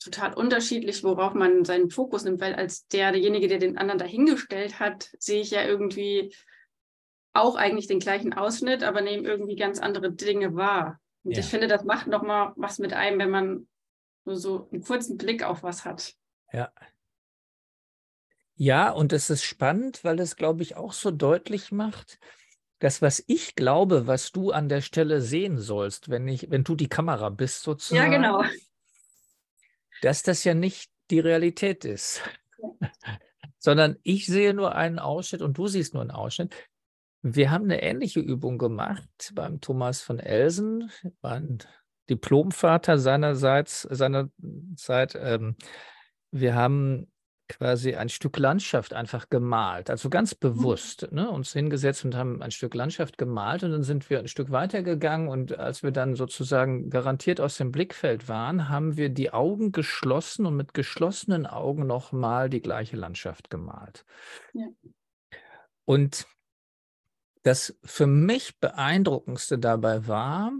[0.00, 4.80] total unterschiedlich, worauf man seinen Fokus nimmt, weil als der, derjenige, der den anderen dahingestellt
[4.80, 6.34] hat, sehe ich ja irgendwie
[7.32, 11.00] auch eigentlich den gleichen Ausschnitt, aber nehme irgendwie ganz andere Dinge wahr.
[11.22, 11.40] Und ja.
[11.40, 13.68] ich finde, das macht nochmal was mit einem, wenn man
[14.24, 16.14] nur so einen kurzen Blick auf was hat.
[16.52, 16.72] Ja,
[18.56, 22.18] ja, und es ist spannend, weil es, glaube ich, auch so deutlich macht,
[22.78, 26.74] das, was ich glaube, was du an der Stelle sehen sollst, wenn ich, wenn du
[26.74, 28.12] die Kamera bist, sozusagen.
[28.12, 28.44] Ja, genau.
[30.02, 32.22] Dass das ja nicht die Realität ist.
[32.58, 32.90] Ja.
[33.58, 36.54] Sondern ich sehe nur einen Ausschnitt und du siehst nur einen Ausschnitt.
[37.22, 40.90] Wir haben eine ähnliche Übung gemacht beim Thomas von Elsen,
[41.22, 41.58] ein
[42.08, 45.18] Diplomvater seinerseits, seinerzeit.
[45.20, 45.56] Ähm,
[46.30, 47.10] wir haben
[47.48, 50.38] quasi ein Stück Landschaft einfach gemalt, also ganz mhm.
[50.40, 54.28] bewusst ne, uns hingesetzt und haben ein Stück Landschaft gemalt und dann sind wir ein
[54.28, 59.32] Stück weitergegangen und als wir dann sozusagen garantiert aus dem Blickfeld waren, haben wir die
[59.32, 64.04] Augen geschlossen und mit geschlossenen Augen nochmal die gleiche Landschaft gemalt.
[64.52, 64.66] Ja.
[65.84, 66.26] Und
[67.42, 70.52] das für mich beeindruckendste dabei war,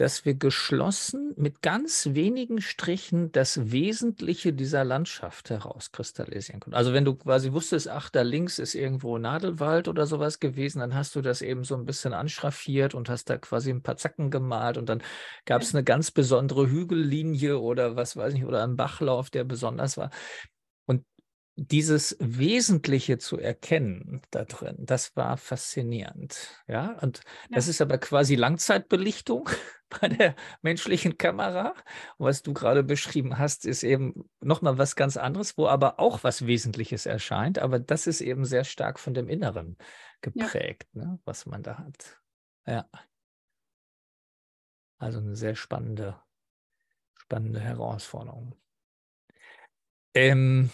[0.00, 6.74] dass wir geschlossen mit ganz wenigen Strichen das Wesentliche dieser Landschaft herauskristallisieren konnten.
[6.74, 10.94] Also wenn du quasi wusstest, ach, da links ist irgendwo Nadelwald oder sowas gewesen, dann
[10.94, 14.30] hast du das eben so ein bisschen anschraffiert und hast da quasi ein paar Zacken
[14.30, 15.02] gemalt und dann
[15.44, 19.98] gab es eine ganz besondere Hügellinie oder was weiß ich, oder einen Bachlauf, der besonders
[19.98, 20.10] war
[21.62, 26.64] dieses Wesentliche zu erkennen da drin, das war faszinierend.
[26.66, 27.56] Ja, und ja.
[27.56, 29.50] das ist aber quasi Langzeitbelichtung
[30.00, 31.74] bei der menschlichen Kamera.
[32.16, 36.24] Und was du gerade beschrieben hast, ist eben nochmal was ganz anderes, wo aber auch
[36.24, 37.58] was Wesentliches erscheint.
[37.58, 39.76] Aber das ist eben sehr stark von dem Inneren
[40.22, 41.04] geprägt, ja.
[41.04, 42.22] ne, was man da hat.
[42.66, 42.88] Ja.
[44.96, 46.18] Also eine sehr spannende,
[47.16, 48.56] spannende Herausforderung.
[50.14, 50.70] Ähm,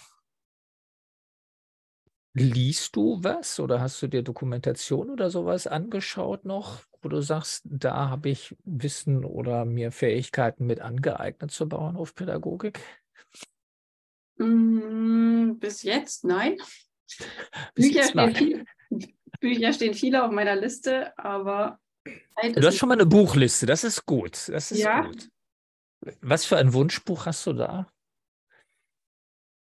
[2.37, 7.63] Liest du was oder hast du dir Dokumentation oder sowas angeschaut noch, wo du sagst,
[7.65, 12.79] da habe ich Wissen oder mir Fähigkeiten mit angeeignet zur Bauernhofpädagogik?
[14.37, 16.57] Mm, bis jetzt nein.
[17.73, 18.65] Bis Bücher, jetzt stehen Viele,
[19.39, 21.79] Bücher stehen viele auf meiner Liste, aber.
[22.53, 24.49] Du hast schon mal eine Buchliste, das ist gut.
[24.49, 25.01] Das ist ja.
[25.01, 25.29] gut.
[26.21, 27.87] Was für ein Wunschbuch hast du da?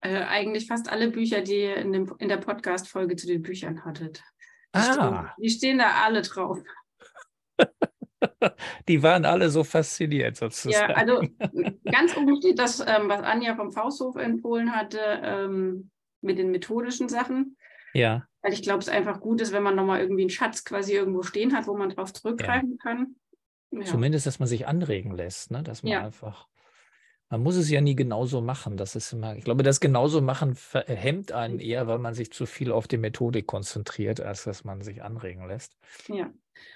[0.01, 3.83] Äh, eigentlich fast alle Bücher, die ihr in, dem, in der Podcast-Folge zu den Büchern
[3.85, 4.23] hattet.
[4.75, 4.93] Die, ah.
[4.93, 6.59] stehen, die stehen da alle drauf.
[8.87, 10.91] Die waren alle so fasziniert sozusagen.
[10.91, 11.21] Ja, also
[11.85, 15.89] ganz oben steht das, ähm, was Anja vom Fausthof empfohlen hatte, ähm,
[16.21, 17.57] mit den methodischen Sachen.
[17.93, 18.25] Ja.
[18.41, 21.23] Weil ich glaube, es einfach gut ist, wenn man nochmal irgendwie einen Schatz quasi irgendwo
[21.23, 22.77] stehen hat, wo man drauf zurückgreifen ja.
[22.83, 23.15] kann.
[23.71, 23.85] Ja.
[23.85, 25.63] Zumindest, dass man sich anregen lässt, ne?
[25.63, 26.03] dass man ja.
[26.03, 26.47] einfach
[27.29, 28.75] man muss es ja nie genauso machen.
[28.75, 30.57] Das ist immer, ich glaube, das genauso machen
[30.87, 34.81] hemmt einen eher, weil man sich zu viel auf die Methodik konzentriert, als dass man
[34.81, 35.77] sich anregen lässt.
[36.07, 36.31] Ja.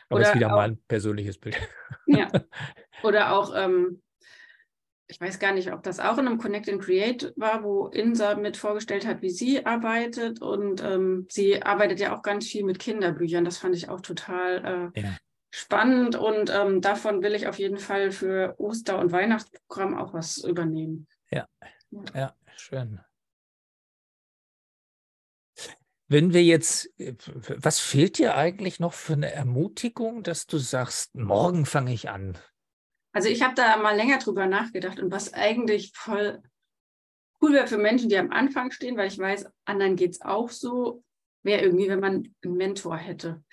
[0.09, 1.57] Aber das ist wieder auch, mein persönliches Bild.
[2.05, 2.27] Ja.
[3.03, 4.01] Oder auch, ähm,
[5.07, 8.35] ich weiß gar nicht, ob das auch in einem Connect and Create war, wo Insa
[8.35, 10.41] mit vorgestellt hat, wie sie arbeitet.
[10.41, 13.43] Und ähm, sie arbeitet ja auch ganz viel mit Kinderbüchern.
[13.43, 15.17] Das fand ich auch total äh, ja
[15.55, 20.39] spannend und ähm, davon will ich auf jeden Fall für Oster- und Weihnachtsprogramm auch was
[20.39, 21.07] übernehmen.
[21.29, 21.47] Ja,
[22.15, 22.99] ja, schön.
[26.07, 31.67] Wenn wir jetzt, was fehlt dir eigentlich noch für eine Ermutigung, dass du sagst, morgen
[31.67, 32.35] fange ich an?
[33.11, 36.41] Also ich habe da mal länger drüber nachgedacht und was eigentlich voll
[37.41, 40.49] cool wäre für Menschen, die am Anfang stehen, weil ich weiß, anderen geht es auch
[40.49, 41.03] so,
[41.43, 43.43] wäre irgendwie, wenn man einen Mentor hätte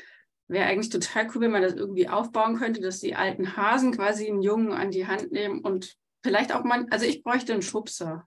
[0.51, 4.29] wäre eigentlich total cool, wenn man das irgendwie aufbauen könnte, dass die alten Hasen quasi
[4.29, 8.27] einen Jungen an die Hand nehmen und vielleicht auch mal, also ich bräuchte einen Schubser.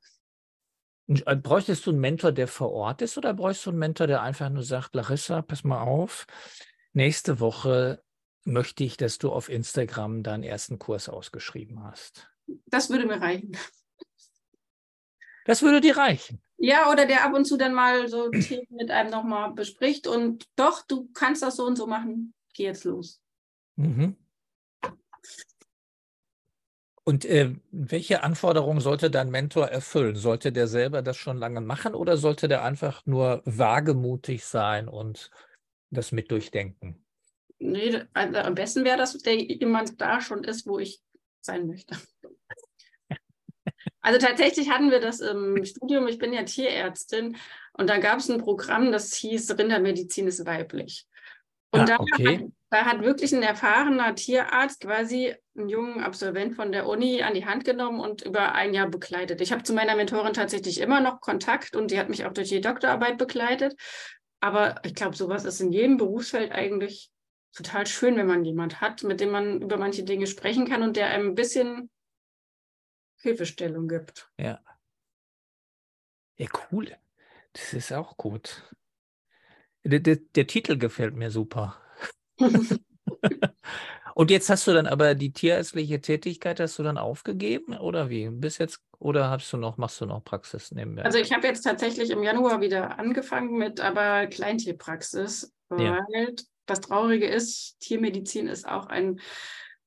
[1.08, 4.22] Äh, bräuchtest du einen Mentor, der vor Ort ist oder bräuchst du einen Mentor, der
[4.22, 6.26] einfach nur sagt, Larissa, pass mal auf,
[6.94, 8.02] nächste Woche
[8.46, 12.30] möchte ich, dass du auf Instagram deinen ersten Kurs ausgeschrieben hast?
[12.66, 13.52] Das würde mir reichen.
[15.46, 16.42] Das würde dir reichen.
[16.66, 20.48] Ja, oder der ab und zu dann mal so Themen mit einem nochmal bespricht und
[20.56, 23.22] doch, du kannst das so und so machen, geh jetzt los.
[23.76, 24.16] Mhm.
[27.04, 30.16] Und äh, welche Anforderungen sollte dein Mentor erfüllen?
[30.16, 35.32] Sollte der selber das schon lange machen oder sollte der einfach nur wagemutig sein und
[35.90, 37.06] das mit durchdenken?
[37.60, 41.02] Nee, also am besten wäre das, wenn jemand da schon ist, wo ich
[41.42, 41.98] sein möchte.
[44.04, 47.38] Also tatsächlich hatten wir das im Studium, ich bin ja Tierärztin
[47.72, 51.08] und da gab es ein Programm, das hieß Rindermedizin ist weiblich.
[51.72, 52.38] Und ah, da, okay.
[52.38, 57.34] hat, da hat wirklich ein erfahrener Tierarzt quasi einen jungen Absolvent von der Uni an
[57.34, 59.40] die Hand genommen und über ein Jahr begleitet.
[59.40, 62.50] Ich habe zu meiner Mentorin tatsächlich immer noch Kontakt und die hat mich auch durch
[62.50, 63.74] die Doktorarbeit begleitet.
[64.42, 67.10] Aber ich glaube, sowas ist in jedem Berufsfeld eigentlich
[67.56, 70.98] total schön, wenn man jemand hat, mit dem man über manche Dinge sprechen kann und
[70.98, 71.90] der einem ein bisschen
[73.24, 74.30] Hilfestellung gibt.
[74.38, 74.60] Ja.
[76.38, 76.96] Ja, cool.
[77.54, 78.64] Das ist auch gut.
[79.84, 81.78] Der, der, der Titel gefällt mir super.
[84.16, 88.30] Und jetzt hast du dann aber die tierärztliche Tätigkeit hast du dann aufgegeben oder wie?
[88.30, 91.04] Bis jetzt oder hast du noch machst du noch Praxis nebenbei?
[91.04, 96.00] Also ich habe jetzt tatsächlich im Januar wieder angefangen mit aber Kleintierpraxis, Ja.
[96.16, 99.20] weil das Traurige ist, Tiermedizin ist auch ein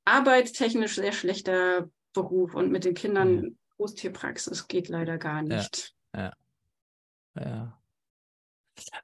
[0.05, 5.95] arbeitstechnisch sehr schlechter Beruf und mit den Kindern Großtierpraxis geht leider gar nicht.
[6.15, 7.79] Ja.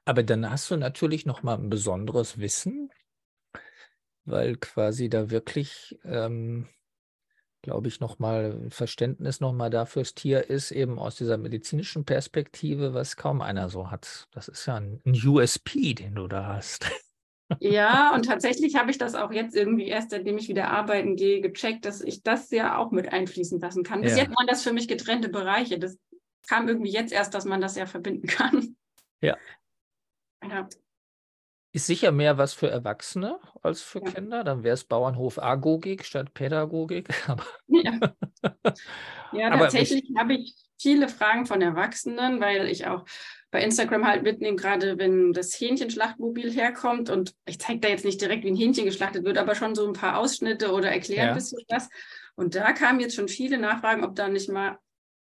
[0.05, 2.91] Aber dann hast du natürlich noch mal ein besonderes Wissen,
[4.25, 6.67] weil quasi da wirklich, ähm,
[7.61, 12.05] glaube ich, noch mal Verständnis noch mal da fürs Tier ist, eben aus dieser medizinischen
[12.05, 14.27] Perspektive, was kaum einer so hat.
[14.31, 16.89] Das ist ja ein, ein USP, den du da hast.
[17.59, 21.41] Ja, und tatsächlich habe ich das auch jetzt irgendwie erst, seitdem ich wieder arbeiten gehe,
[21.41, 24.01] gecheckt, dass ich das ja auch mit einfließen lassen kann.
[24.01, 24.23] Bis Ja.
[24.23, 25.79] jetzt waren das für mich getrennte Bereiche.
[25.79, 25.97] Das
[26.47, 28.75] kam irgendwie jetzt erst, dass man das ja verbinden kann.
[29.21, 29.37] Ja.
[30.43, 30.67] Ja,
[31.71, 34.11] Ist sicher mehr was für Erwachsene als für Ja.
[34.11, 34.43] Kinder.
[34.43, 37.09] Dann wäre es Bauernhof Agogik statt Pädagogik.
[37.29, 37.99] Aber, ja.
[39.31, 43.05] ja tatsächlich habe ich viele Fragen von Erwachsenen, weil ich auch
[43.53, 48.19] bei Instagram halt mitnehme, gerade wenn das Hähnchenschlachtmobil herkommt und ich zeige da jetzt nicht
[48.19, 51.27] direkt, wie ein Hähnchen geschlachtet wird, aber schon so ein paar Ausschnitte oder erkläre Ja.
[51.29, 51.87] ein bisschen was.
[52.33, 54.79] Und da kamen jetzt schon viele Nachfragen, ob da nicht mal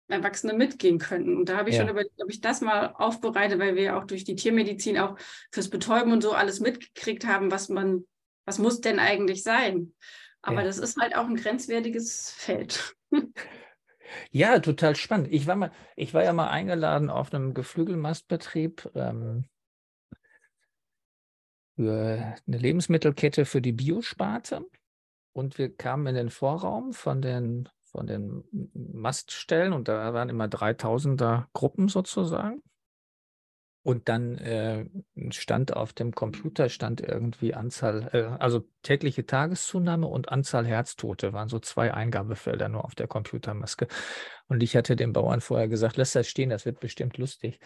[0.09, 1.37] Erwachsene mitgehen könnten.
[1.37, 1.83] Und da habe ich Ja.
[1.83, 5.15] schon überlegt, ob ich das mal aufbereite, weil wir ja auch durch die Tiermedizin auch
[5.53, 8.05] fürs Betäuben und so alles mitgekriegt haben, was man,
[8.43, 9.93] was muss denn eigentlich sein?
[10.41, 10.63] Aber Ja.
[10.65, 12.97] das ist halt auch ein grenzwertiges Feld.
[14.31, 15.27] Ja, total spannend.
[15.31, 19.45] Ich war mal, ich war ja mal eingeladen auf einem Geflügelmastbetrieb ähm,
[21.75, 24.65] für eine Lebensmittelkette für die Biosparte.
[25.33, 28.43] Und wir kamen in den Vorraum von den, von den
[28.73, 32.61] Maststellen und da waren immer 3000er Gruppen sozusagen.
[33.81, 34.85] Und dann äh,
[35.31, 41.47] stand auf dem Computer stand irgendwie Anzahl, äh, also tägliche Tageszunahme und Anzahl Herztote waren
[41.47, 43.87] so zwei Eingabefelder nur auf der Computermaske.
[44.47, 47.59] Und ich hatte den Bauern vorher gesagt, lass das stehen, das wird bestimmt lustig.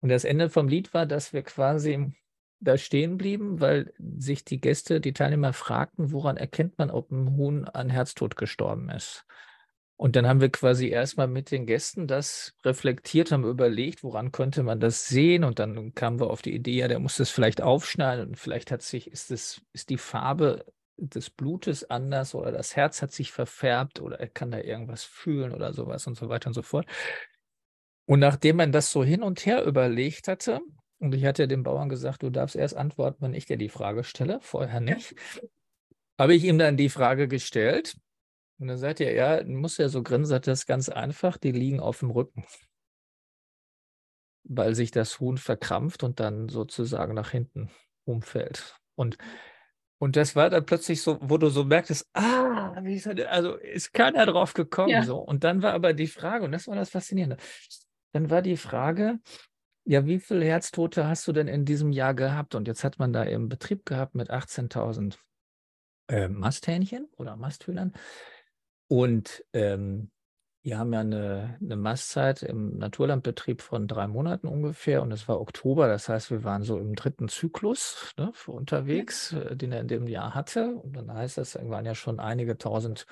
[0.00, 2.12] Und das Ende vom Lied war, dass wir quasi
[2.60, 7.36] da stehen blieben, weil sich die Gäste, die Teilnehmer fragten, woran erkennt man, ob ein
[7.36, 9.26] Huhn an Herztod gestorben ist.
[9.96, 14.62] Und dann haben wir quasi erstmal mit den Gästen das reflektiert, haben überlegt, woran könnte
[14.62, 15.44] man das sehen.
[15.44, 18.70] Und dann kamen wir auf die Idee, ja, der muss das vielleicht aufschneiden und vielleicht
[18.70, 20.64] hat sich, ist es, ist die Farbe
[20.96, 25.52] des Blutes anders oder das Herz hat sich verfärbt oder er kann da irgendwas fühlen
[25.52, 26.86] oder sowas und so weiter und so fort.
[28.06, 30.60] Und nachdem man das so hin und her überlegt hatte,
[30.98, 34.04] und ich hatte dem Bauern gesagt, du darfst erst antworten, wenn ich dir die Frage
[34.04, 35.14] stelle, vorher nicht,
[36.18, 37.96] habe ich ihm dann die Frage gestellt.
[38.62, 41.50] Und dann sagt er, ja, muss ja so grinsen, sagt, das ist ganz einfach, die
[41.50, 42.44] liegen auf dem Rücken.
[44.44, 47.70] Weil sich das Huhn verkrampft und dann sozusagen nach hinten
[48.04, 48.76] umfällt.
[48.94, 49.18] Und,
[49.98, 53.56] und das war dann plötzlich so, wo du so merktest, ah, wie ist er, also
[53.56, 54.90] ist keiner drauf gekommen.
[54.90, 55.02] Ja.
[55.02, 55.18] So.
[55.18, 57.38] Und dann war aber die Frage, und das war das Faszinierende,
[58.12, 59.18] dann war die Frage,
[59.84, 62.54] ja, wie viele Herztote hast du denn in diesem Jahr gehabt?
[62.54, 65.16] Und jetzt hat man da eben Betrieb gehabt mit 18.000
[66.06, 67.92] äh, Masthähnchen oder Masthühnern.
[68.92, 70.10] Und ähm,
[70.62, 75.40] wir haben ja eine, eine Mastzeit im Naturlandbetrieb von drei Monaten ungefähr und es war
[75.40, 79.88] Oktober, das heißt, wir waren so im dritten Zyklus ne, unterwegs, äh, den er in
[79.88, 80.74] dem Jahr hatte.
[80.74, 83.06] Und dann heißt das, es waren ja schon einige tausend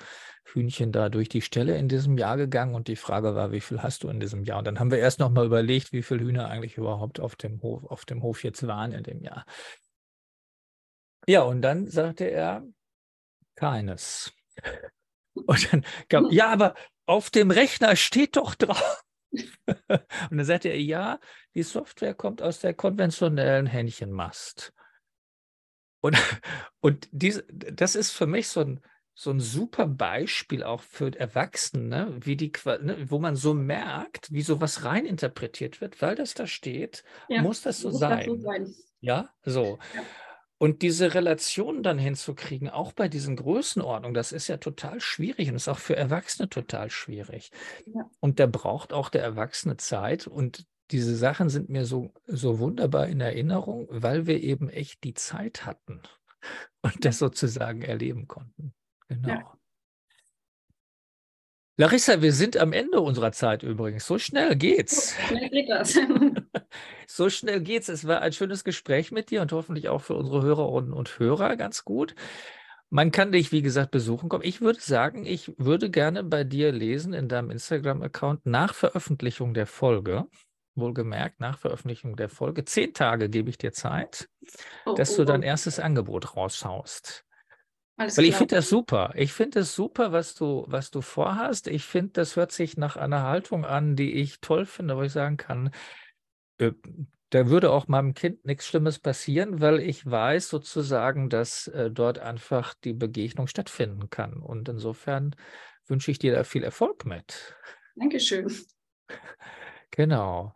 [0.45, 3.81] Hühnchen da durch die Stelle in diesem Jahr gegangen und die Frage war, wie viel
[3.81, 4.59] hast du in diesem Jahr?
[4.59, 7.59] Und dann haben wir erst noch mal überlegt, wie viele Hühner eigentlich überhaupt auf dem
[7.63, 9.47] Hof, auf dem Hof jetzt waren in dem Jahr.
[11.25, 12.67] Ja, und dann sagte er,
[13.55, 14.31] keines.
[15.33, 16.75] Und dann kam, ja, aber
[17.05, 19.03] auf dem Rechner steht doch drauf.
[19.31, 21.19] Und dann sagte er, ja,
[21.55, 24.73] die Software kommt aus der konventionellen Hähnchenmast.
[26.01, 26.17] Und,
[26.81, 28.81] und diese, das ist für mich so ein,
[29.13, 32.51] so ein super Beispiel auch für Erwachsene, ne, wie die,
[32.81, 37.61] ne, wo man so merkt, wie sowas reininterpretiert wird, weil das da steht, Ja, muss
[37.61, 38.17] das so muss sein.
[38.17, 38.73] das so sein.
[38.99, 39.79] Ja, so.
[39.93, 40.01] Ja.
[40.61, 45.55] Und diese Relation dann hinzukriegen, auch bei diesen Größenordnungen, das ist ja total schwierig und
[45.55, 47.49] ist auch für Erwachsene total schwierig.
[47.87, 48.07] Ja.
[48.19, 50.27] Und da braucht auch der Erwachsene Zeit.
[50.27, 55.15] Und diese Sachen sind mir so, so wunderbar in Erinnerung, weil wir eben echt die
[55.15, 56.03] Zeit hatten
[56.83, 58.75] und das sozusagen erleben konnten.
[59.07, 59.29] Genau.
[59.29, 59.57] Ja.
[61.77, 64.05] Larissa, wir sind am Ende unserer Zeit übrigens.
[64.05, 65.15] So schnell geht's.
[65.27, 65.97] Schnell geht das.
[67.13, 67.89] So schnell geht's.
[67.89, 71.57] Es war ein schönes Gespräch mit dir und hoffentlich auch für unsere Hörerinnen und Hörer
[71.57, 72.15] ganz gut.
[72.89, 74.43] Man kann dich, wie gesagt, besuchen kommen.
[74.45, 79.67] Ich würde sagen, ich würde gerne bei dir lesen in deinem Instagram-Account nach Veröffentlichung der
[79.67, 80.25] Folge.
[80.75, 82.63] wohlgemerkt nach Veröffentlichung der Folge.
[82.65, 84.29] Zehn Tage gebe ich dir Zeit,
[84.85, 85.43] Oh, dass oh, du dein oh.
[85.43, 87.25] erstes Angebot raushaust.
[87.97, 88.39] Alles Weil ich klar.
[88.39, 89.11] finde das super.
[89.15, 91.67] Ich finde es super, was du, was du vorhast.
[91.67, 95.11] Ich finde, das hört sich nach einer Haltung an, die ich toll finde, wo ich
[95.11, 95.71] sagen kann,
[97.31, 102.19] da würde auch meinem Kind nichts Schlimmes passieren, weil ich weiß sozusagen, dass äh, dort
[102.19, 104.33] einfach die Begegnung stattfinden kann.
[104.33, 105.35] Und insofern
[105.87, 107.55] wünsche ich dir da viel Erfolg mit.
[107.95, 108.51] Dankeschön.
[109.93, 110.53] Genau.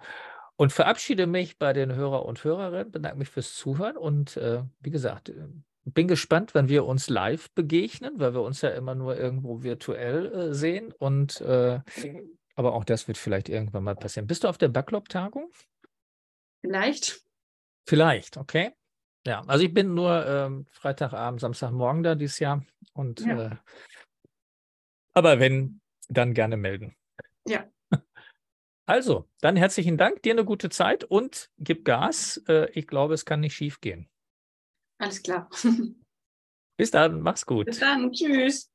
[0.55, 4.91] Und verabschiede mich bei den Hörer und Hörerinnen, bedanke mich fürs Zuhören und äh, wie
[4.91, 5.47] gesagt, äh,
[5.83, 10.33] bin gespannt, wenn wir uns live begegnen, weil wir uns ja immer nur irgendwo virtuell
[10.33, 10.93] äh, sehen.
[10.97, 11.81] Und äh,
[12.55, 14.27] aber auch das wird vielleicht irgendwann mal passieren.
[14.27, 15.51] Bist du auf der Backlog-Tagung?
[16.65, 17.21] Vielleicht.
[17.87, 18.73] Vielleicht, okay.
[19.27, 22.65] Ja, also ich bin nur ähm, Freitagabend, Samstagmorgen da dieses Jahr.
[22.93, 23.51] Und Ja.
[23.51, 23.55] äh,
[25.13, 26.95] aber wenn, dann gerne melden.
[27.47, 27.69] Ja.
[28.87, 32.37] Also, dann herzlichen Dank, dir eine gute Zeit und gib Gas.
[32.47, 34.07] Äh, ich glaube, es kann nicht schief gehen.
[34.99, 35.49] Alles klar.
[36.77, 37.65] Bis dann, mach's gut.
[37.65, 38.11] Bis dann.
[38.11, 38.71] Tschüss.